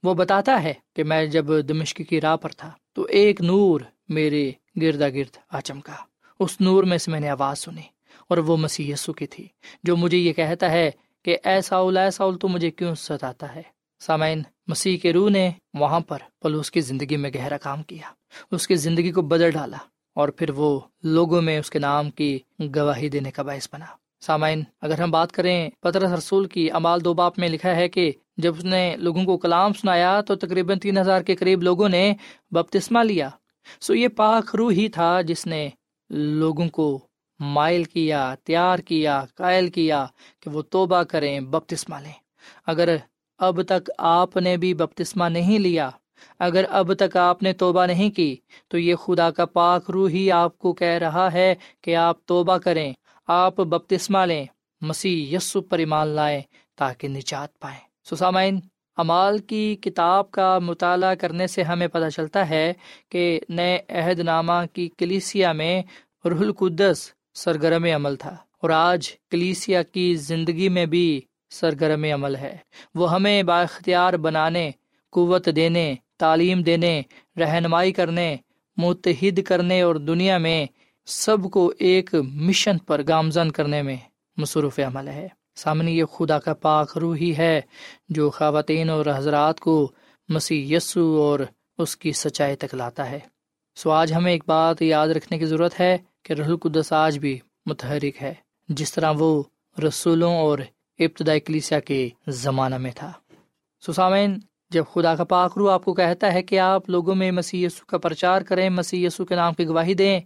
وہ 0.03 0.13
بتاتا 0.13 0.63
ہے 0.63 0.73
کہ 0.95 1.03
میں 1.03 1.25
جب 1.25 1.45
دمشق 1.69 2.01
کی 2.09 2.21
راہ 2.21 2.35
پر 2.35 2.49
تھا 2.49 2.71
تو 2.93 3.03
ایک 3.09 3.41
نور 3.41 3.81
میرے 4.09 4.51
گردا 4.81 5.09
گرد 5.09 5.37
آ 5.49 5.59
چمکا۔ 5.59 5.95
اس 6.39 6.61
نور 6.61 6.83
میں 6.83 6.97
سے 6.97 7.11
میں 7.11 7.19
نے 7.19 7.29
آواز 7.29 7.59
سنی 7.59 7.81
اور 8.27 8.37
وہ 8.37 8.57
مسیح 8.57 8.93
یسو 8.93 9.13
کی 9.13 9.27
تھی، 9.27 9.47
جو 9.83 9.97
مجھے 9.97 10.17
یہ 10.17 10.33
کہتا 10.33 10.71
ہے 10.71 10.91
کہ 11.25 11.37
ایسا 11.43 11.77
ایسا 11.77 12.23
تو 12.41 12.47
مجھے 12.47 12.71
کیوں 12.71 12.95
ستاتا 12.95 13.55
ہے؟ 13.55 13.61
سامعین، 13.99 14.41
مسیح 14.67 14.97
کے 14.97 15.13
روح 15.13 15.29
نے 15.29 15.49
وہاں 15.73 15.99
پر 15.99 16.17
پلوس 16.41 16.71
کی 16.71 16.81
زندگی 16.81 17.17
میں 17.17 17.29
گہرا 17.35 17.57
کام 17.57 17.83
کیا۔ 17.83 18.11
اس 18.51 18.67
کی 18.67 18.75
زندگی 18.75 19.11
کو 19.11 19.21
بدل 19.21 19.51
ڈالا 19.51 19.77
اور 20.15 20.29
پھر 20.29 20.49
وہ 20.49 20.79
لوگوں 21.03 21.41
میں 21.41 21.59
اس 21.59 21.69
کے 21.69 21.79
نام 21.79 22.09
کی 22.09 22.39
گواہی 22.75 23.09
دینے 23.09 23.31
کا 23.31 23.43
باعث 23.43 23.67
بنا۔ 23.73 23.85
سامعین، 24.21 24.63
اگر 24.81 25.01
ہم 25.01 25.11
بات 25.11 25.31
کریں 25.31 25.69
پترس 25.79 26.11
رسول 26.11 26.47
کی 26.47 26.71
امال 26.71 27.03
دو 27.05 27.13
باپ 27.13 27.39
میں 27.39 27.49
لکھا 27.49 27.75
ہے 27.75 27.89
کہ 27.89 28.11
جب 28.37 28.55
اس 28.57 28.63
نے 28.63 28.95
لوگوں 28.97 29.23
کو 29.23 29.37
کلام 29.37 29.73
سنایا 29.73 30.21
تو 30.21 30.35
تقریباً 30.35 30.79
تین 30.79 30.97
ہزار 30.97 31.21
کے 31.21 31.35
قریب 31.35 31.63
لوگوں 31.63 31.89
نے 31.89 32.13
بپتسمہ 32.51 33.03
لیا۔ 33.03 33.29
سو 33.81 33.93
یہ 33.93 34.07
پاک 34.07 34.55
روح 34.55 34.71
ہی 34.71 34.87
تھا 34.89 35.21
جس 35.21 35.45
نے 35.47 35.69
لوگوں 36.09 36.67
کو 36.69 36.99
مائل 37.39 37.83
کیا، 37.83 38.35
تیار 38.43 38.79
کیا، 38.79 39.25
قائل 39.35 39.67
کیا 39.67 40.05
کہ 40.39 40.49
وہ 40.49 40.61
توبہ 40.61 41.03
کریں، 41.03 41.39
بپتسمہ 41.39 41.95
لیں۔ 41.95 42.17
اگر 42.65 42.95
اب 43.37 43.61
تک 43.63 43.89
آپ 43.97 44.37
نے 44.37 44.57
بھی 44.57 44.73
بپتسمہ 44.73 45.29
نہیں 45.29 45.59
لیا، 45.59 45.89
اگر 46.39 46.65
اب 46.69 46.93
تک 46.93 47.17
آپ 47.17 47.43
نے 47.43 47.53
توبہ 47.53 47.85
نہیں 47.85 48.09
کی، 48.09 48.35
تو 48.67 48.77
یہ 48.77 48.95
خدا 48.95 49.31
کا 49.31 49.45
پاک 49.45 49.91
روح 49.91 50.09
ہی 50.09 50.31
آپ 50.31 50.57
کو 50.57 50.73
کہہ 50.73 50.97
رہا 50.97 51.31
ہے 51.33 51.53
کہ 51.81 51.95
آپ 51.95 52.25
توبہ 52.25 52.57
کریں۔ 52.57 52.93
آپ 53.31 53.55
بپتسمہ 53.55 54.17
لیں، 54.17 54.45
مسیح 54.81 55.37
یسو 55.37 55.61
پر 55.61 55.79
ایمان 55.79 56.07
لائیں 56.07 56.41
تاکہ 56.75 57.07
نجات 57.07 57.59
پائیں۔ 57.59 57.79
سسامین 58.09 58.59
امال 58.97 59.37
کی 59.37 59.75
کتاب 59.75 60.31
کا 60.31 60.59
مطالعہ 60.59 61.15
کرنے 61.15 61.47
سے 61.47 61.63
ہمیں 61.63 61.87
پتہ 61.87 62.09
چلتا 62.09 62.49
ہے 62.49 62.73
کہ 63.09 63.39
نئے 63.49 63.79
عہد 63.89 64.19
نامہ 64.19 64.65
کی 64.73 64.89
کلیسیا 64.97 65.51
میں 65.51 65.83
رح 66.25 66.39
القدس 66.39 67.11
سرگرم 67.33 67.83
عمل 67.83 68.15
تھا 68.15 68.35
اور 68.61 68.69
آج 68.69 69.11
کلیسیا 69.31 69.83
کی 69.83 70.15
زندگی 70.15 70.69
میں 70.69 70.85
بھی 70.85 71.21
سرگرم 71.49 72.03
عمل 72.03 72.35
ہے۔ 72.35 72.57
وہ 72.95 73.13
ہمیں 73.13 73.43
بااختیار 73.43 74.13
بنانے، 74.13 74.71
قوت 75.11 75.49
دینے، 75.55 75.95
تعلیم 76.17 76.61
دینے، 76.61 77.01
رہنمائی 77.39 77.91
کرنے، 77.91 78.35
متحد 78.77 79.43
کرنے 79.43 79.81
اور 79.81 79.95
دنیا 79.95 80.37
میں 80.37 80.65
سب 81.09 81.37
کو 81.51 81.73
ایک 81.79 82.15
مشن 82.15 82.77
پر 82.77 83.01
گامزن 83.07 83.51
کرنے 83.51 83.81
میں 83.81 83.95
مصروف 84.37 84.79
عمل 84.79 85.07
ہے۔ 85.07 85.27
سامنے 85.55 85.91
یہ 85.91 86.05
خدا 86.05 86.39
کا 86.39 86.53
پاک 86.53 86.97
روح 86.97 87.15
ہی 87.15 87.37
ہے 87.37 87.61
جو 88.09 88.29
خواتین 88.29 88.89
اور 88.89 89.05
حضرات 89.15 89.59
کو 89.59 89.91
مسیح 90.29 90.77
یسو 90.77 91.21
اور 91.21 91.39
اس 91.77 91.97
کی 91.97 92.11
سچائی 92.11 92.55
تک 92.55 92.75
لاتا 92.75 93.09
ہے۔ 93.11 93.19
سو 93.75 93.91
آج 93.91 94.13
ہمیں 94.13 94.31
ایک 94.31 94.43
بات 94.47 94.81
یاد 94.81 95.07
رکھنے 95.07 95.37
کی 95.37 95.45
ضرورت 95.45 95.79
ہے 95.79 95.97
کہ 96.23 96.33
رح 96.33 96.45
القدس 96.45 96.93
آج 96.93 97.19
بھی 97.19 97.39
متحرک 97.65 98.21
ہے، 98.21 98.33
جس 98.69 98.93
طرح 98.93 99.13
وہ 99.17 99.43
رسولوں 99.87 100.35
اور 100.37 100.59
ابتدائی 100.99 101.39
کلیسیا 101.39 101.79
کے 101.79 102.09
زمانہ 102.27 102.77
میں 102.77 102.91
تھا۔ 102.95 103.11
سسامین 103.87 104.39
جب 104.69 104.83
خدا 104.93 105.15
کا 105.15 105.23
پاک 105.23 105.57
روح 105.57 105.73
آپ 105.73 105.85
کو 105.85 105.93
کہتا 105.93 106.33
ہے 106.33 106.43
کہ 106.43 106.59
آپ 106.59 106.89
لوگوں 106.89 107.15
میں 107.15 107.31
مسیح 107.31 107.65
یسو 107.65 107.85
کا 107.85 107.97
پرچار 107.97 108.41
کریں، 108.41 108.69
مسیح 108.69 109.07
یسو 109.07 109.25
کے 109.25 109.35
نام 109.35 109.53
کی 109.53 109.67
گواہی 109.67 109.93
دیں 109.93 110.19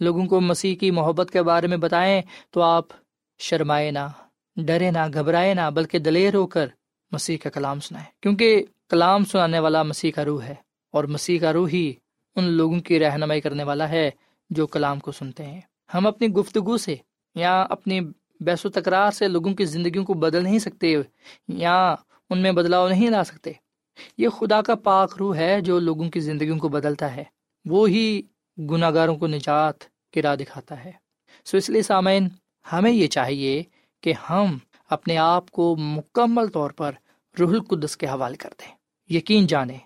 لوگوں 0.00 0.26
کو 0.26 0.40
مسیح 0.40 0.76
کی 0.76 0.90
محبت 0.90 1.30
کے 1.30 1.42
بارے 1.42 1.66
میں 1.66 1.76
بتائیں 1.76 2.22
تو 2.50 2.62
آپ 2.62 2.84
شرمائے 3.38 3.90
نہ، 3.90 4.06
ڈرے 4.56 4.90
نہ، 4.90 4.98
گھبرائے 5.14 5.54
نہ، 5.54 5.70
بلکہ 5.74 5.98
دلیر 5.98 6.34
ہو 6.34 6.46
کر 6.46 6.66
مسیح 7.12 7.36
کا 7.42 7.50
کلام 7.50 7.80
سنائے 7.80 8.04
کیونکہ 8.22 8.64
کلام 8.88 9.24
سنانے 9.24 9.58
والا 9.58 9.82
مسیح 9.82 10.10
کا 10.10 10.24
روح 10.24 10.42
ہے 10.42 10.54
اور 10.92 11.04
مسیح 11.04 11.38
کا 11.38 11.52
روح 11.52 11.68
ہی 11.68 11.92
ان 12.36 12.44
لوگوں 12.44 12.80
کی 12.80 12.98
رہنمائی 12.98 13.40
کرنے 13.40 13.64
والا 13.64 13.88
ہے 13.88 14.10
جو 14.50 14.66
کلام 14.66 15.00
کو 15.00 15.12
سنتے 15.12 15.46
ہیں۔ 15.46 15.60
ہم 15.94 16.06
اپنی 16.06 16.28
گفتگو 16.28 16.76
سے 16.76 16.96
یا 17.34 17.62
اپنی 17.62 18.00
بیس 18.40 18.66
و 18.66 18.68
تکرار 18.68 19.10
سے 19.10 19.28
لوگوں 19.28 19.54
کی 19.54 19.64
زندگیوں 19.64 20.04
کو 20.04 20.14
بدل 20.14 20.42
نہیں 20.44 20.58
سکتے 20.58 20.94
یا 21.48 21.94
ان 22.30 22.38
میں 22.38 22.52
بدلاؤ 22.52 22.88
نہیں 22.88 23.10
لا 23.10 23.24
سکتے۔ 23.24 23.52
یہ 24.18 24.28
خدا 24.28 24.62
کا 24.62 24.74
پاک 24.74 25.16
روح 25.18 25.36
ہے 25.36 25.60
جو 25.60 25.78
لوگوں 25.78 26.10
کی 26.10 26.20
زندگیوں 26.20 26.58
کو 26.58 26.68
بدلتا 26.68 27.16
ہے۔ 27.16 27.24
وہ 27.64 27.88
ہی 27.88 28.22
گناہ 28.58 28.90
گاروں 28.90 29.16
کو 29.16 29.26
نجات 29.26 29.74
کی 30.10 30.22
راہ 30.22 30.36
دکھاتا 30.36 30.84
ہے۔ 30.84 30.92
سو 31.44 31.56
اس 31.56 31.70
لیے 31.70 31.82
سامعین، 31.82 32.28
ہمیں 32.72 32.92
یہ 32.92 33.06
چاہیے 33.06 33.62
کہ 34.00 34.12
ہم 34.30 34.58
اپنے 34.90 35.18
آپ 35.18 35.50
کو 35.50 35.76
مکمل 35.76 36.48
طور 36.48 36.70
پر 36.70 36.92
روح 37.40 37.50
القدس 37.50 37.96
کے 37.96 38.06
حوالے 38.06 38.36
کر 38.36 38.50
دیں۔ 38.60 38.74
یقین 39.14 39.46
جانیں، 39.46 39.78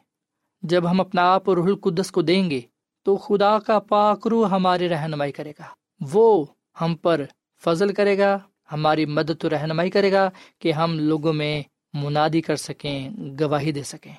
جب 0.62 0.90
ہم 0.90 1.00
اپنا 1.00 1.32
آپ 1.32 1.50
روح 1.50 1.64
القدس 1.64 2.10
کو 2.10 2.22
دیں 2.22 2.50
گے 2.50 2.60
تو 3.02 3.16
خدا 3.16 3.58
کا 3.58 3.78
پاک 3.78 4.26
روح 4.26 4.48
ہماری 4.48 4.88
رہنمائی 4.88 5.32
کرے 5.32 5.52
گا۔ 5.58 5.64
وہ 6.12 6.44
ہم 6.80 6.96
پر 6.96 7.24
فضل 7.64 7.94
کرے 7.94 8.18
گا، 8.18 8.38
ہماری 8.72 9.06
مدد 9.06 9.44
و 9.44 9.50
رہنمائی 9.50 9.90
کرے 9.90 10.12
گا 10.12 10.30
کہ 10.58 10.72
ہم 10.72 10.98
لوگوں 10.98 11.32
میں 11.32 11.62
منادی 11.92 12.40
کر 12.40 12.56
سکیں، 12.56 13.10
گواہی 13.40 13.72
دے 13.72 13.82
سکیں۔ 13.82 14.14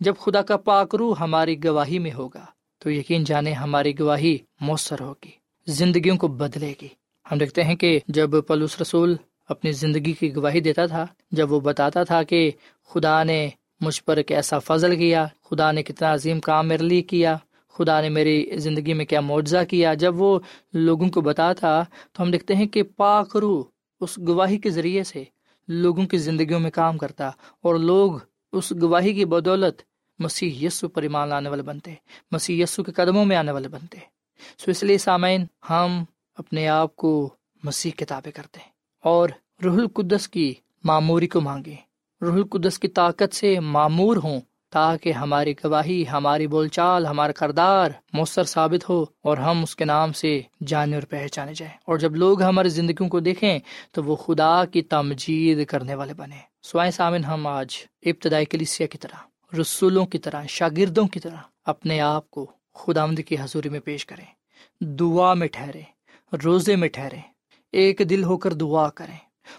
جب 0.00 0.14
خدا 0.18 0.42
کا 0.42 0.56
پاک 0.56 0.94
روح 0.94 1.16
ہماری 1.20 1.64
گواہی 1.64 1.98
میں 1.98 2.12
ہوگا 2.12 2.46
تو 2.82 2.90
یقین 2.90 3.24
جانے 3.24 3.52
ہماری 3.52 3.98
گواہی 3.98 4.38
مؤثر 4.60 5.00
ہوگی، 5.00 5.30
زندگیوں 5.66 6.16
کو 6.16 6.28
بدلے 6.28 6.74
گی۔ 6.82 6.88
ہم 7.26 7.38
دیکھتے 7.38 7.64
ہیں 7.64 7.76
کہ 7.76 7.98
جب 8.08 8.30
پلوس 8.46 8.80
رسول 8.80 9.16
اپنی 9.48 9.72
زندگی 9.72 10.12
کی 10.12 10.34
گواہی 10.36 10.60
دیتا 10.60 10.86
تھا، 10.86 11.06
جب 11.30 11.52
وہ 11.52 11.60
بتاتا 11.60 12.02
تھا 12.02 12.22
کہ 12.22 12.50
خدا 12.90 13.22
نے 13.24 13.48
مجھ 13.80 14.02
پر 14.02 14.16
ایک 14.16 14.32
ایسا 14.32 14.58
فضل 14.58 14.96
کیا، 14.96 15.26
خدا 15.50 15.72
نے 15.72 15.82
کتنا 15.82 16.12
عظیم 16.14 16.40
کام 16.40 16.68
میرے 16.68 16.84
لیے 16.84 17.02
کیا، 17.02 17.36
خدا 17.74 18.00
نے 18.00 18.08
میری 18.08 18.50
زندگی 18.56 18.94
میں 18.94 19.04
کیا 19.04 19.20
معجزہ 19.20 19.64
کیا، 19.70 19.94
جب 19.94 20.20
وہ 20.20 20.38
لوگوں 20.74 21.08
کو 21.08 21.20
بتاتا، 21.20 21.82
تو 22.12 22.22
ہم 22.22 22.30
دیکھتے 22.30 22.54
ہیں 22.54 22.66
کہ 22.66 22.82
پاک 22.82 23.36
روح 23.36 23.62
اس 24.00 24.18
گواہی 24.18 24.58
کے 24.58 24.70
ذریعے 24.70 25.04
سے 25.04 25.24
لوگوں 25.68 26.06
کی 26.06 26.18
زندگیوں 26.18 26.60
میں 26.60 26.70
کام 26.70 26.98
کرتا 26.98 27.28
اور 27.62 27.74
لوگ 27.74 28.12
اس 28.52 28.72
گواہی 28.82 29.14
کی 29.14 29.24
بدولت 29.24 29.82
مسیح 30.18 30.66
یسو 30.66 30.88
پر 30.88 31.02
ایمان 31.02 31.28
لانے 31.28 31.48
والے 31.48 31.62
بنتے، 31.62 31.94
مسیح 32.30 32.62
یسو 32.62 32.82
کے 32.82 32.92
قدموں 32.92 33.24
میں 33.24 33.36
آنے 33.36 33.52
والے 33.52 33.68
بنتے۔ 33.68 33.98
سو 34.58 34.70
اس 34.70 34.82
لیے 34.82 34.98
سامعین، 34.98 35.44
ہم 35.70 36.04
اپنے 36.34 36.68
آپ 36.68 36.96
کو 36.96 37.30
مسیح 37.64 37.90
کتابیں 37.96 38.32
کرتے 38.32 38.60
ہیں 38.60 38.68
اور 39.04 39.28
رح 39.64 39.72
القدس 39.72 40.28
کی 40.28 40.54
معموری 40.84 41.26
کو 41.26 41.40
مانگے 41.40 41.74
رح 42.22 42.32
القدس 42.32 42.78
کی 42.78 42.88
طاقت 42.88 43.34
سے 43.34 43.60
معمور 43.60 44.16
ہوں 44.16 44.40
تاکہ 44.70 45.12
ہماری 45.12 45.54
گواہی، 45.64 46.04
ہماری 46.12 46.46
بول 46.46 46.68
چال، 46.68 47.06
ہمارا 47.06 47.32
کردار 47.32 47.90
مؤثر 48.12 48.44
ثابت 48.44 48.88
ہو 48.88 49.04
اور 49.22 49.36
ہم 49.36 49.62
اس 49.62 49.76
کے 49.76 49.84
نام 49.84 50.12
سے 50.12 50.40
جانے 50.66 50.94
اور 50.94 51.02
پہچانے 51.02 51.54
جائیں۔ 51.54 51.74
اور 51.84 51.98
جب 51.98 52.16
لوگ 52.16 52.42
ہماری 52.42 52.68
زندگیوں 52.68 53.08
کو 53.08 53.20
دیکھیں 53.20 53.58
تو 53.92 54.04
وہ 54.04 54.16
خدا 54.16 54.64
کی 54.64 54.82
تمجید 54.82 55.66
کرنے 55.66 55.94
والے 55.94 56.14
بنے 56.14 56.36
سوائے 56.62 56.90
سامن 56.90 57.24
ہم 57.24 57.46
آج 57.46 57.76
ابتدائی 58.02 58.44
کلیسیا 58.44 58.86
کی 58.86 58.98
طرح 58.98 59.16
رسولوں 59.52 60.06
کی 60.06 60.18
طرح، 60.18 60.42
شاگردوں 60.48 61.06
کی 61.08 61.20
طرح 61.20 61.36
اپنے 61.64 62.00
آپ 62.00 62.30
کو 62.30 62.50
خدا 62.74 63.02
آمد 63.02 63.20
کی 63.26 63.36
حضوری 63.40 63.68
میں 63.68 63.80
پیش 63.80 64.06
کریں، 64.06 64.24
دعا 64.80 65.34
میں 65.34 65.48
ٹھہرے 65.48 65.82
روزے 66.44 66.76
میں 66.76 66.88
ٹھہرے 66.88 67.20
ایک 67.72 68.02
دل 68.10 68.24
ہو 68.24 68.36
کر 68.36 68.52
دعا 68.52 68.88
کریں 68.88 69.16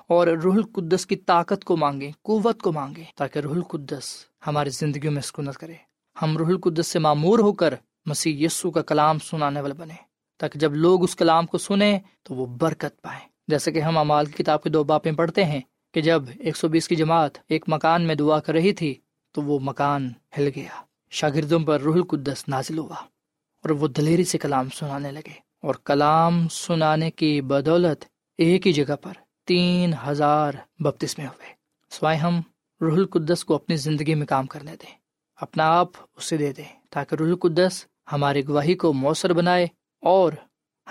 اور 0.10 0.28
روح 0.28 0.56
القدس 0.56 1.06
کی 1.06 1.16
طاقت 1.16 1.64
کو 1.64 1.78
مانگے 1.78 2.12
قوت 2.22 2.62
کو 2.62 2.72
مانگے 2.74 3.04
تاکہ 3.16 3.40
روح 3.40 3.56
القدس 3.56 4.14
ہماری 4.48 4.70
زندگیوں 4.70 5.14
میں 5.14 5.22
سکونت 5.22 5.58
کرے۔ 5.58 5.74
ہم 6.22 6.38
روح 6.38 6.48
القدس 6.48 6.88
سے 6.88 7.00
معمور 7.00 7.40
ہو 7.40 7.54
کر 7.54 7.74
مسیح 8.06 8.46
یسو 8.46 8.72
کا 8.72 8.82
کلام 8.82 9.20
سنانے 9.20 9.62
والے 9.62 9.74
بنے 9.74 9.94
تاکہ 10.40 10.60
جب 10.60 10.76
لوگ 10.76 11.04
اس 11.04 11.16
کلام 11.16 11.46
کو 11.46 11.58
سنیں 11.58 12.00
تو 12.24 12.36
وہ 12.36 12.46
برکت 12.46 13.02
پائیں۔ 13.02 13.28
جیسے 13.48 13.72
کہ 13.72 13.80
ہم 13.80 13.98
امال 13.98 14.26
کی 14.26 14.44
کتاب 14.44 14.64
کے 14.64 14.70
دو 14.70 14.84
باپیں 14.84 15.12
پڑھتے 15.12 15.46
ہیں 15.46 15.62
کہ 15.94 16.02
جب 16.02 16.24
ایک 16.40 16.58
سو 16.58 16.68
بیس 16.68 16.88
کی 16.88 16.96
جماعت 16.96 17.38
ایک 17.50 17.66
مکان 17.68 18.02
میں 18.02 18.16
دعا 18.16 18.40
کر 18.40 18.54
رہی 18.54 18.74
تھی 18.74 18.94
تو 19.32 19.42
وہ 19.42 19.60
مکان 19.62 20.10
ہل 20.38 20.50
گیا۔ 20.56 20.82
شاگردوں 21.10 21.60
پر 21.60 21.82
روح 21.82 21.96
القدس 21.96 22.48
نازل 22.48 22.78
ہوا 22.78 22.96
اور 22.96 23.70
وہ 23.70 23.88
دلیری 23.88 24.24
سے 24.24 24.38
کلام 24.38 24.70
سنانے 24.70 25.12
لگے 25.12 25.34
اور 25.62 25.76
کلام 25.86 26.48
سنانے 26.48 27.12
کی 27.12 27.42
بدولت 27.42 28.06
ایک 28.38 28.68
ہی 28.68 28.74
جگہ 28.74 28.96
پر 28.96 29.14
تین 29.46 29.94
ہزار 30.08 30.54
بپتس 30.80 31.18
میں 31.18 31.28
ہوئے۔ 31.28 31.50
سوائے 31.90 32.18
ہم، 32.18 32.42
روح 32.82 32.94
القدس 32.94 33.46
کو 33.46 33.56
اپنی 33.56 33.76
زندگی 33.76 34.16
میں 34.16 34.28
کام 34.28 34.46
کرنے 34.46 34.72
دیں۔ 34.72 34.96
اپنا 35.36 35.64
آپ 35.64 35.88
اسے 36.16 36.38
دے 36.38 36.54
دیں 36.54 36.80
تاکہ 36.90 37.16
روح 37.16 37.28
القدس 37.28 37.86
ہماری 38.12 38.48
گواہی 38.48 38.74
کو 38.74 38.94
مؤثر 38.94 39.34
بنائے 39.34 39.68
اور 40.02 40.32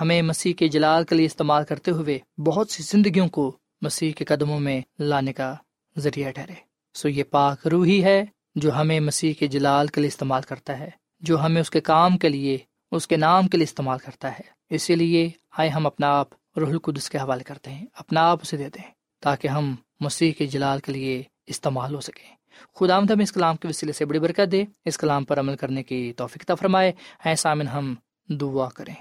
ہمیں 0.00 0.22
مسیح 0.22 0.52
کے 0.54 0.68
جلال 0.68 1.04
کے 1.04 1.14
لیے 1.14 1.26
استعمال 1.26 1.64
کرتے 1.64 1.90
ہوئے 1.90 2.18
بہت 2.38 2.70
سی 2.70 2.82
زندگیوں 2.82 3.28
کو 3.28 3.56
مسیح 3.82 4.12
کے 4.12 4.24
قدموں 4.24 4.60
میں 4.60 4.80
لانے 4.98 5.32
کا 5.32 5.54
ذریعہ 5.98 6.30
ٹھہرے۔ 6.30 6.65
سو 6.96 7.08
یہ 7.08 7.24
پاک 7.24 7.66
روح 7.66 7.86
ہی 7.86 8.04
ہے 8.04 8.24
جو 8.54 8.74
ہمیں 8.74 9.00
مسیح 9.00 9.32
کے 9.38 9.46
جلال 9.46 9.86
کے 9.86 10.00
لیے 10.00 10.08
استعمال 10.08 10.42
کرتا 10.42 10.78
ہے، 10.78 10.90
جو 11.20 11.44
ہمیں 11.44 11.60
اس 11.60 11.70
کے 11.70 11.80
کام 11.80 12.18
کے 12.18 12.28
لیے، 12.28 12.58
اس 12.92 13.06
کے 13.06 13.16
نام 13.16 13.48
کے 13.48 13.56
لیے 13.56 13.64
استعمال 13.64 13.98
کرتا 13.98 14.32
ہے۔ 14.32 14.74
اسی 14.74 14.96
لیے 14.96 15.30
آئے 15.58 15.68
ہم 15.68 15.86
اپنا 15.86 16.06
آپ 16.06 16.28
روح 16.56 16.68
القدس 16.68 17.10
کے 17.10 17.18
حوالے 17.18 17.44
کرتے 17.44 17.70
ہیں، 17.70 17.86
اپنا 17.92 18.20
آپ 18.20 18.38
اسے 18.42 18.56
دیتے 18.56 18.80
ہیں 18.80 18.90
تاکہ 19.20 19.48
ہم 19.48 19.74
مسیح 20.00 20.32
کے 20.32 20.46
جلال 20.46 20.80
کے 20.80 20.92
لیے 20.92 21.22
استعمال 21.46 21.94
ہو 21.94 22.00
سکیں۔ 22.00 22.36
خدا 22.74 22.98
ہم 22.98 23.20
اس 23.20 23.32
کلام 23.32 23.56
کے 23.56 23.68
وسیلے 23.68 23.92
سے 23.92 24.04
بڑی 24.04 24.18
برکت 24.18 24.52
دے، 24.52 24.64
اس 24.84 24.98
کلام 24.98 25.24
پر 25.24 25.38
عمل 25.38 25.56
کرنے 25.56 25.82
کی 25.82 26.12
توفیق 26.16 26.50
فرمائے۔ 26.60 26.92
اے 27.24 27.36
سامن 27.36 27.68
ہم 27.68 27.94
دعا 28.28 28.68
کریں۔ 28.68 28.94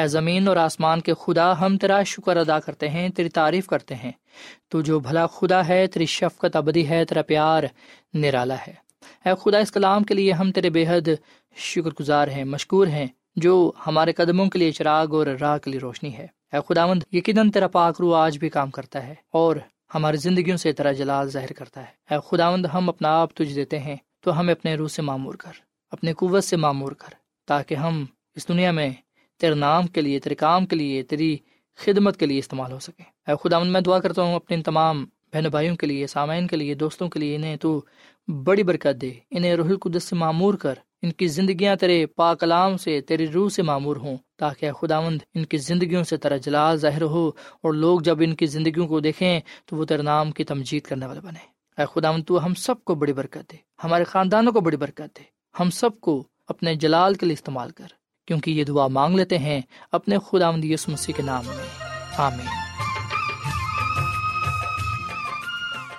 اے 0.00 0.06
زمین 0.06 0.48
اور 0.48 0.56
آسمان 0.56 1.00
کے 1.00 1.12
خدا 1.14 1.60
ہم 1.60 1.76
تیرا 1.76 2.02
شکر 2.02 2.36
ادا 2.36 2.58
کرتے 2.60 2.88
ہیں، 2.88 3.08
تیری 3.08 3.28
تعریف 3.28 3.66
کرتے 3.66 3.94
ہیں۔ 3.94 4.12
تو 4.68 4.80
جو 4.80 5.00
بھلا 5.00 5.26
خدا 5.26 5.68
ہے، 5.68 5.86
تیری 5.86 6.06
شفقت 6.06 6.56
ابدی 6.56 6.88
ہے، 6.88 7.04
تیرا 7.04 7.22
پیار 7.22 7.62
نرالا 8.14 8.56
ہے۔ 8.66 8.74
اے 9.24 9.30
خدا، 9.40 9.58
اس 9.58 9.72
کلام 9.72 10.04
کے 10.04 10.14
لیے 10.14 10.32
ہم 10.32 10.52
تیرے 10.52 10.70
بے 10.70 10.86
حد 10.88 11.08
شکر 11.56 11.90
گزار 12.00 12.28
ہیں، 12.28 12.44
مشکور 12.44 12.86
ہیں، 12.86 13.06
جو 13.36 13.72
ہمارے 13.86 14.12
قدموں 14.12 14.46
کے 14.46 14.58
لیے 14.58 14.70
چراغ 14.70 15.06
اور 15.12 15.26
راہ 15.26 15.58
کے 15.58 15.70
لیے 15.70 15.80
روشنی 15.80 16.16
ہے۔ 16.16 16.26
اے 16.52 16.58
خداوند، 16.68 17.02
یقیناً 17.12 17.50
تیرا 17.50 17.68
پاک 17.68 17.94
رو 18.00 18.14
آج 18.14 18.38
بھی 18.38 18.48
کام 18.48 18.70
کرتا 18.70 19.06
ہے 19.06 19.14
اور 19.32 19.56
ہماری 19.94 20.16
زندگیوں 20.16 20.56
سے 20.56 20.72
تیرا 20.72 20.92
جلال 20.92 21.30
ظاہر 21.30 21.52
کرتا 21.52 21.80
ہے۔ 21.80 22.14
اے 22.14 22.18
خداوند، 22.30 22.66
ہم 22.74 22.88
اپنا 22.88 23.08
آپ 23.20 23.34
تجھ 23.34 23.54
دیتے 23.54 23.78
ہیں، 23.78 23.96
تو 24.20 24.40
ہمیں 24.40 24.54
اپنے 24.54 24.74
روح 24.74 24.88
سے 24.88 25.02
معمور 25.02 25.34
کر 25.34 25.52
اپنے 25.90 26.12
قوت 26.12 26.44
سے 26.44 26.56
معمور 26.56 26.92
کر، 26.92 27.14
تاکہ 27.46 27.74
ہم 27.74 28.04
اس 28.34 28.48
دنیا 28.48 28.70
میں 28.70 28.90
تیرے 29.40 29.54
نام 29.54 29.86
کے 29.86 30.00
لیے، 30.00 30.18
تیرے 30.18 30.34
کام 30.34 30.66
کے 30.66 30.76
لیے، 30.76 31.02
تیری 31.02 31.36
خدمت 31.78 32.16
کے 32.16 32.26
لیے 32.26 32.38
استعمال 32.38 32.72
ہو 32.72 32.78
سکے۔ 32.78 33.02
اے 33.26 33.34
خداوند 33.42 33.70
میں 33.70 33.80
دعا 33.80 33.98
کرتا 33.98 34.22
ہوں 34.22 34.34
اپنے 34.34 34.62
تمام 34.62 35.04
بہن 35.32 35.48
بھائیوں 35.50 35.76
کے 35.76 35.86
لیے، 35.86 36.06
سامعین 36.06 36.46
کے 36.46 36.56
لیے، 36.56 36.74
دوستوں 36.74 37.08
کے 37.08 37.18
لیے، 37.20 37.36
انہیں 37.36 37.56
تو 37.56 37.80
بڑی 38.28 38.62
برکت 38.62 39.00
دے۔ 39.02 39.10
انہیں 39.30 39.54
روح 39.56 39.68
القدس 39.68 40.04
سے 40.04 40.16
معمور 40.16 40.54
کر، 40.54 40.74
ان 41.02 41.12
کی 41.12 41.26
زندگیاں 41.26 41.76
تیرے 41.76 42.06
پا 42.06 42.34
کلام 42.34 42.76
سے، 42.76 43.00
تیری 43.00 43.26
روح 43.28 43.48
سے 43.48 43.62
معمور 43.62 43.96
ہوں، 43.96 44.16
تاکہ 44.38 44.72
خداوند 44.72 45.22
ان 45.34 45.44
کی 45.44 45.56
زندگیوں 45.58 46.02
سے 46.04 46.16
تیرا 46.16 46.36
جلال 46.36 46.76
ظاہر 46.76 47.02
ہو، 47.02 47.28
اور 47.62 47.72
لوگ 47.74 48.00
جب 48.00 48.18
ان 48.20 48.34
کی 48.34 48.46
زندگیوں 48.46 48.86
کو 48.88 49.00
دیکھیں 49.00 49.40
تو 49.66 49.76
وہ 49.76 49.84
تیرے 49.84 50.02
نام 50.02 50.30
کی 50.30 50.44
تمجید 50.44 50.82
کرنے 50.82 51.06
والے 51.06 51.20
بنے 51.20 51.44
اے 51.78 51.84
خداوند، 51.94 52.24
تو 52.26 52.44
ہم 52.44 52.54
سب 52.54 52.84
کو 52.84 52.94
بڑی 52.94 53.12
برکت 53.12 53.52
دے، 53.52 53.56
ہمارے 53.84 54.04
خاندانوں 54.04 54.52
کو 54.52 54.60
بڑی 54.60 54.76
برکت 54.76 55.18
دے، 55.18 55.22
ہم 55.60 55.70
سب 55.70 56.00
کو 56.00 56.22
اپنے 56.48 56.74
جلال 56.74 57.14
کے 57.14 57.26
لیے 57.26 57.32
استعمال 57.32 57.70
کر۔ 57.70 57.99
کیونکہ 58.29 58.51
یہ 58.51 58.63
دعا 58.63 58.87
مانگ 58.87 59.15
لیتے 59.15 59.37
ہیں 59.37 59.61
اپنے 59.91 60.17
خداوند 60.19 60.63
یسوع 60.63 60.91
مسیح 60.91 61.13
کے 61.17 61.23
نام 61.23 61.45
میں 61.45 61.65
آمین 62.17 62.47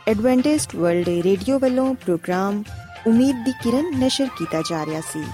ایڈوینٹسٹ 0.05 0.75
ورلڈ 0.75 1.09
ریڈیو 1.09 1.59
ਵੱਲੋਂ 1.59 1.95
ਪ੍ਰੋਗਰਾਮ 1.95 2.63
ਉਮੀਦ 3.07 3.45
ਦੀ 3.45 3.53
ਕਿਰਨ 3.63 3.91
ਨਿਸ਼ਰ 3.99 4.27
ਕੀਤਾ 4.39 4.63
ਜਾ 4.69 4.85
ਰਿਹਾ 4.87 5.01
ਸੀ 5.01 5.25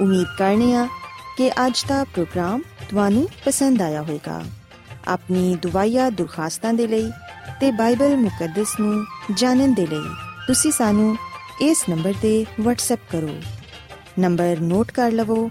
ਉਮੀਦ 0.00 0.26
ਕਰਨੇ 0.38 0.74
ਆ 0.74 0.86
ਕਿ 1.36 1.50
ਅੱਜ 1.66 1.84
ਦਾ 1.88 2.04
ਪ੍ਰੋਗਰਾਮ 2.04 2.62
ਤੁਹਾਨੂੰ 2.90 3.28
ਪਸੰਦ 3.44 3.82
ਆਇਆ 3.82 4.02
ਹੋਵੇਗਾ 4.02 4.42
ਆਪਣੀ 5.06 5.54
ਦੁਆਇਆ 5.62 6.08
ਦੁਰਖਾਸਤਾਂ 6.10 6.72
ਦੇ 6.72 6.86
ਲਈ 6.86 7.10
ਤੇ 7.60 7.70
ਬਾਈਬਲ 7.70 8.16
ਮੁਕੱਦਸ 8.16 8.80
ਨੂੰ 8.80 9.04
ਜਾਣਨ 9.34 9.74
ਦੇ 9.74 9.86
ਲਈ 9.86 10.14
ਤੁਸੀਂ 10.46 10.72
ਸਾਨੂੰ 10.72 11.16
ਇਸ 11.62 11.84
ਨੰਬਰ 11.88 12.14
ਤੇ 12.22 12.32
WhatsApp 12.60 13.10
ਕਰੋ 13.10 13.40
ਨੰਬਰ 14.18 14.60
ਨੋਟ 14.60 14.90
ਕਰ 14.90 15.10
ਲਵੋ 15.12 15.50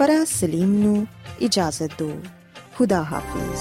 فرا 0.00 0.24
سلیم 0.24 0.72
نو 0.82 1.06
اجازت 1.46 1.90
ਦਿਓ 1.98 2.12
ਖੁਦਾ 2.76 3.02
ਹਾਫਿਜ਼ 3.02 3.60